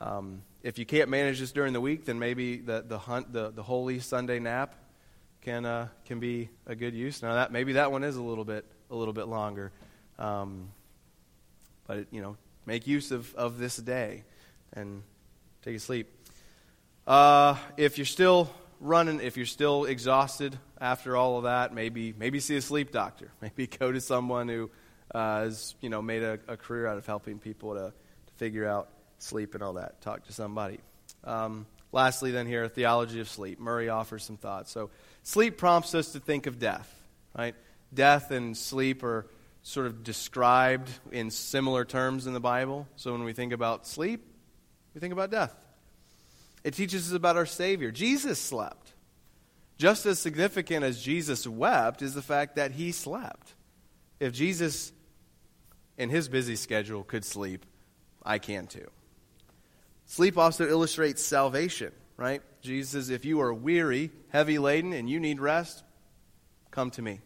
Um, 0.00 0.42
if 0.64 0.80
you 0.80 0.84
can't 0.84 1.08
manage 1.08 1.38
this 1.38 1.52
during 1.52 1.74
the 1.74 1.80
week, 1.80 2.06
then 2.06 2.18
maybe 2.18 2.56
the, 2.56 2.84
the, 2.84 2.98
hunt, 2.98 3.32
the, 3.32 3.50
the 3.50 3.62
holy 3.62 4.00
Sunday 4.00 4.40
nap 4.40 4.74
can, 5.42 5.64
uh, 5.64 5.88
can 6.06 6.18
be 6.18 6.48
a 6.66 6.74
good 6.74 6.94
use. 6.94 7.22
Now, 7.22 7.34
that, 7.34 7.52
maybe 7.52 7.74
that 7.74 7.92
one 7.92 8.02
is 8.02 8.16
a 8.16 8.22
little 8.22 8.44
bit, 8.44 8.64
a 8.90 8.96
little 8.96 9.14
bit 9.14 9.28
longer. 9.28 9.70
Um, 10.18 10.72
but, 11.86 12.06
you 12.10 12.20
know, 12.20 12.36
make 12.66 12.86
use 12.86 13.10
of, 13.10 13.34
of 13.34 13.58
this 13.58 13.76
day 13.76 14.24
and 14.72 15.02
take 15.62 15.76
a 15.76 15.80
sleep. 15.80 16.08
Uh, 17.06 17.56
if 17.76 17.98
you're 17.98 18.04
still 18.04 18.50
running, 18.80 19.20
if 19.20 19.36
you're 19.36 19.46
still 19.46 19.84
exhausted 19.84 20.58
after 20.80 21.16
all 21.16 21.38
of 21.38 21.44
that, 21.44 21.72
maybe, 21.72 22.14
maybe 22.16 22.40
see 22.40 22.56
a 22.56 22.62
sleep 22.62 22.90
doctor. 22.90 23.30
Maybe 23.40 23.66
go 23.66 23.92
to 23.92 24.00
someone 24.00 24.48
who 24.48 24.70
uh, 25.14 25.42
has, 25.42 25.74
you 25.80 25.88
know, 25.88 26.02
made 26.02 26.22
a, 26.22 26.38
a, 26.48 26.56
career 26.56 26.86
out 26.86 26.98
of 26.98 27.06
helping 27.06 27.38
people 27.38 27.74
to, 27.74 27.92
to 28.26 28.32
figure 28.36 28.66
out 28.66 28.88
sleep 29.18 29.54
and 29.54 29.62
all 29.62 29.74
that. 29.74 30.00
Talk 30.00 30.24
to 30.26 30.32
somebody. 30.32 30.80
Um, 31.24 31.66
lastly, 31.92 32.30
then, 32.30 32.46
here, 32.46 32.64
a 32.64 32.68
theology 32.68 33.20
of 33.20 33.28
sleep. 33.28 33.60
Murray 33.60 33.88
offers 33.88 34.24
some 34.24 34.36
thoughts. 34.36 34.72
So, 34.72 34.90
sleep 35.22 35.58
prompts 35.58 35.94
us 35.94 36.12
to 36.12 36.20
think 36.20 36.46
of 36.46 36.58
death, 36.58 36.92
right? 37.36 37.54
Death 37.92 38.30
and 38.30 38.56
sleep 38.56 39.02
are 39.02 39.26
sort 39.62 39.86
of 39.86 40.02
described 40.02 40.90
in 41.12 41.30
similar 41.30 41.84
terms 41.84 42.26
in 42.26 42.32
the 42.32 42.40
Bible. 42.40 42.88
So 42.96 43.12
when 43.12 43.24
we 43.24 43.32
think 43.32 43.52
about 43.52 43.86
sleep, 43.86 44.24
we 44.94 45.00
think 45.00 45.12
about 45.12 45.30
death. 45.30 45.54
It 46.64 46.74
teaches 46.74 47.10
us 47.10 47.16
about 47.16 47.36
our 47.36 47.46
Savior. 47.46 47.90
Jesus 47.90 48.38
slept. 48.38 48.92
Just 49.78 50.06
as 50.06 50.18
significant 50.18 50.84
as 50.84 51.02
Jesus 51.02 51.46
wept 51.46 52.02
is 52.02 52.14
the 52.14 52.22
fact 52.22 52.56
that 52.56 52.72
he 52.72 52.92
slept. 52.92 53.54
If 54.20 54.32
Jesus, 54.32 54.92
in 55.96 56.08
his 56.08 56.28
busy 56.28 56.56
schedule, 56.56 57.02
could 57.02 57.24
sleep, 57.24 57.66
I 58.22 58.38
can 58.38 58.66
too. 58.66 58.88
Sleep 60.06 60.38
also 60.38 60.68
illustrates 60.68 61.22
salvation, 61.22 61.92
right? 62.16 62.42
Jesus 62.60 62.90
says, 62.90 63.10
if 63.10 63.24
you 63.24 63.40
are 63.40 63.52
weary, 63.52 64.10
heavy 64.28 64.58
laden, 64.58 64.92
and 64.92 65.08
you 65.10 65.18
need 65.18 65.40
rest, 65.40 65.82
come 66.70 66.90
to 66.92 67.02
me. 67.02 67.20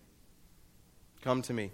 Come 1.23 1.43
to 1.43 1.53
me. 1.53 1.73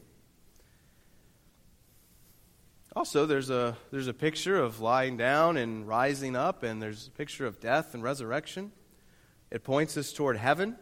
Also, 2.95 3.25
there's 3.25 3.51
a, 3.51 3.77
there's 3.91 4.09
a 4.09 4.15
picture 4.15 4.57
of 4.57 4.81
lying 4.81 5.17
down 5.17 5.57
and 5.57 5.89
rising 5.89 6.37
up, 6.37 6.63
and 6.63 6.83
there's 6.83 7.07
a 7.07 7.11
picture 7.11 7.47
of 7.47 7.59
death 7.59 7.95
and 7.95 8.03
resurrection. 8.03 8.73
It 9.51 9.65
points 9.65 9.97
us 9.97 10.13
toward 10.13 10.37
heaven, 10.37 10.77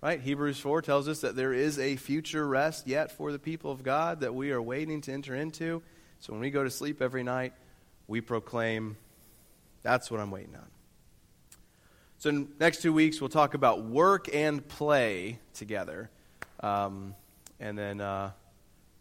Right? 0.00 0.20
Hebrews 0.20 0.60
4 0.60 0.80
tells 0.82 1.08
us 1.08 1.22
that 1.22 1.34
there 1.34 1.52
is 1.52 1.76
a 1.80 1.96
future 1.96 2.46
rest 2.46 2.86
yet 2.86 3.10
for 3.10 3.32
the 3.32 3.38
people 3.38 3.72
of 3.72 3.82
God 3.82 4.20
that 4.20 4.32
we 4.32 4.52
are 4.52 4.62
waiting 4.62 5.00
to 5.02 5.12
enter 5.12 5.34
into. 5.34 5.82
So 6.20 6.32
when 6.32 6.40
we 6.40 6.50
go 6.50 6.62
to 6.62 6.70
sleep 6.70 7.02
every 7.02 7.24
night, 7.24 7.52
we 8.06 8.20
proclaim, 8.20 8.96
that's 9.82 10.08
what 10.08 10.20
I'm 10.20 10.30
waiting 10.30 10.54
on. 10.54 10.66
So, 12.20 12.30
in 12.30 12.48
next 12.58 12.82
two 12.82 12.92
weeks, 12.92 13.20
we'll 13.20 13.28
talk 13.28 13.54
about 13.54 13.84
work 13.84 14.32
and 14.32 14.66
play 14.66 15.38
together. 15.54 16.10
Um, 16.60 17.14
and 17.60 17.78
then 17.78 18.00
uh, 18.00 18.32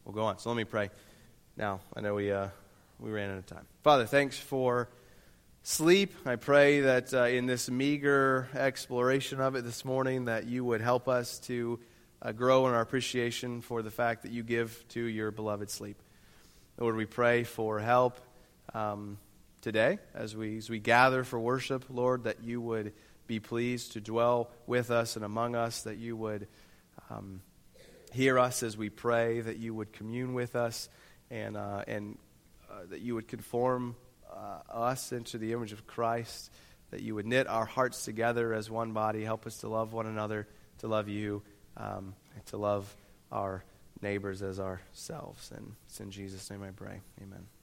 we'll 0.04 0.14
go 0.14 0.24
on. 0.24 0.38
So, 0.38 0.50
let 0.50 0.56
me 0.56 0.66
pray 0.66 0.92
now. 1.58 1.80
I 1.96 2.02
know 2.02 2.14
we, 2.14 2.32
uh, 2.32 2.50
we 3.00 3.10
ran 3.10 3.32
out 3.32 3.40
of 3.40 3.48
time. 3.48 3.66
Father, 3.84 4.06
thanks 4.06 4.38
for 4.38 4.90
sleep. 5.64 6.14
I 6.24 6.36
pray 6.36 6.82
that 6.82 7.12
uh, 7.12 7.24
in 7.24 7.48
this 7.48 7.68
meager 7.68 8.48
exploration 8.54 9.42
of 9.42 9.56
it 9.56 9.64
this 9.64 9.84
morning, 9.84 10.26
that 10.26 10.46
you 10.46 10.64
would 10.64 10.82
help 10.82 11.08
us 11.08 11.40
to 11.40 11.80
uh, 12.22 12.32
grow 12.32 12.68
in 12.68 12.76
our 12.76 12.82
appreciation 12.82 13.62
for 13.62 13.82
the 13.82 13.90
fact 13.90 14.22
that 14.22 14.32
you 14.32 14.44
give 14.44 14.86
to 14.90 15.02
your 15.02 15.32
beloved 15.32 15.72
sleep. 15.72 15.98
Lord, 16.78 16.96
we 16.96 17.08
pray 17.08 17.44
for 17.44 17.80
help 17.80 18.20
um, 18.76 19.18
today 19.62 19.98
as 20.14 20.36
we, 20.36 20.58
as 20.58 20.70
we 20.70 20.78
gather 20.78 21.24
for 21.24 21.40
worship, 21.40 21.86
Lord, 21.90 22.26
that 22.26 22.44
you 22.44 22.62
would 22.62 22.94
be 23.26 23.40
pleased 23.40 23.94
to 23.94 24.02
dwell 24.02 24.52
with 24.68 24.92
us 24.92 25.16
and 25.16 25.26
among 25.26 25.56
us, 25.56 25.82
that 25.84 25.98
you 25.98 26.16
would 26.16 26.48
um, 27.10 27.42
hear 28.14 28.38
us 28.38 28.62
as 28.62 28.78
we 28.78 28.90
pray, 28.90 29.42
that 29.42 29.58
you 29.58 29.74
would 29.74 29.92
commune 29.92 30.36
with 30.36 30.56
us, 30.56 30.88
and, 31.30 31.58
uh, 31.58 31.84
and 31.88 32.18
uh, 32.70 32.86
that 32.90 33.02
you 33.02 33.16
would 33.16 33.28
conform 33.28 33.96
uh, 34.32 34.60
us 34.72 35.12
into 35.12 35.38
the 35.38 35.54
image 35.54 35.72
of 35.72 35.88
Christ, 35.88 36.52
that 36.92 37.02
you 37.02 37.16
would 37.16 37.26
knit 37.26 37.48
our 37.48 37.66
hearts 37.66 38.06
together 38.06 38.54
as 38.54 38.70
one 38.70 38.94
body, 38.94 39.24
help 39.24 39.46
us 39.46 39.58
to 39.58 39.68
love 39.68 39.94
one 39.94 40.06
another, 40.06 40.48
to 40.80 40.88
love 40.88 41.10
you, 41.10 41.42
um, 41.76 42.14
and 42.36 42.46
to 42.48 42.58
love 42.58 42.96
our 43.32 43.64
neighbors 44.02 44.42
as 44.42 44.60
ourselves. 44.60 45.52
And 45.56 45.74
it's 45.88 46.00
in 46.00 46.12
Jesus' 46.12 46.50
name 46.50 46.64
I 46.64 46.72
pray. 46.72 47.02
Amen. 47.22 47.57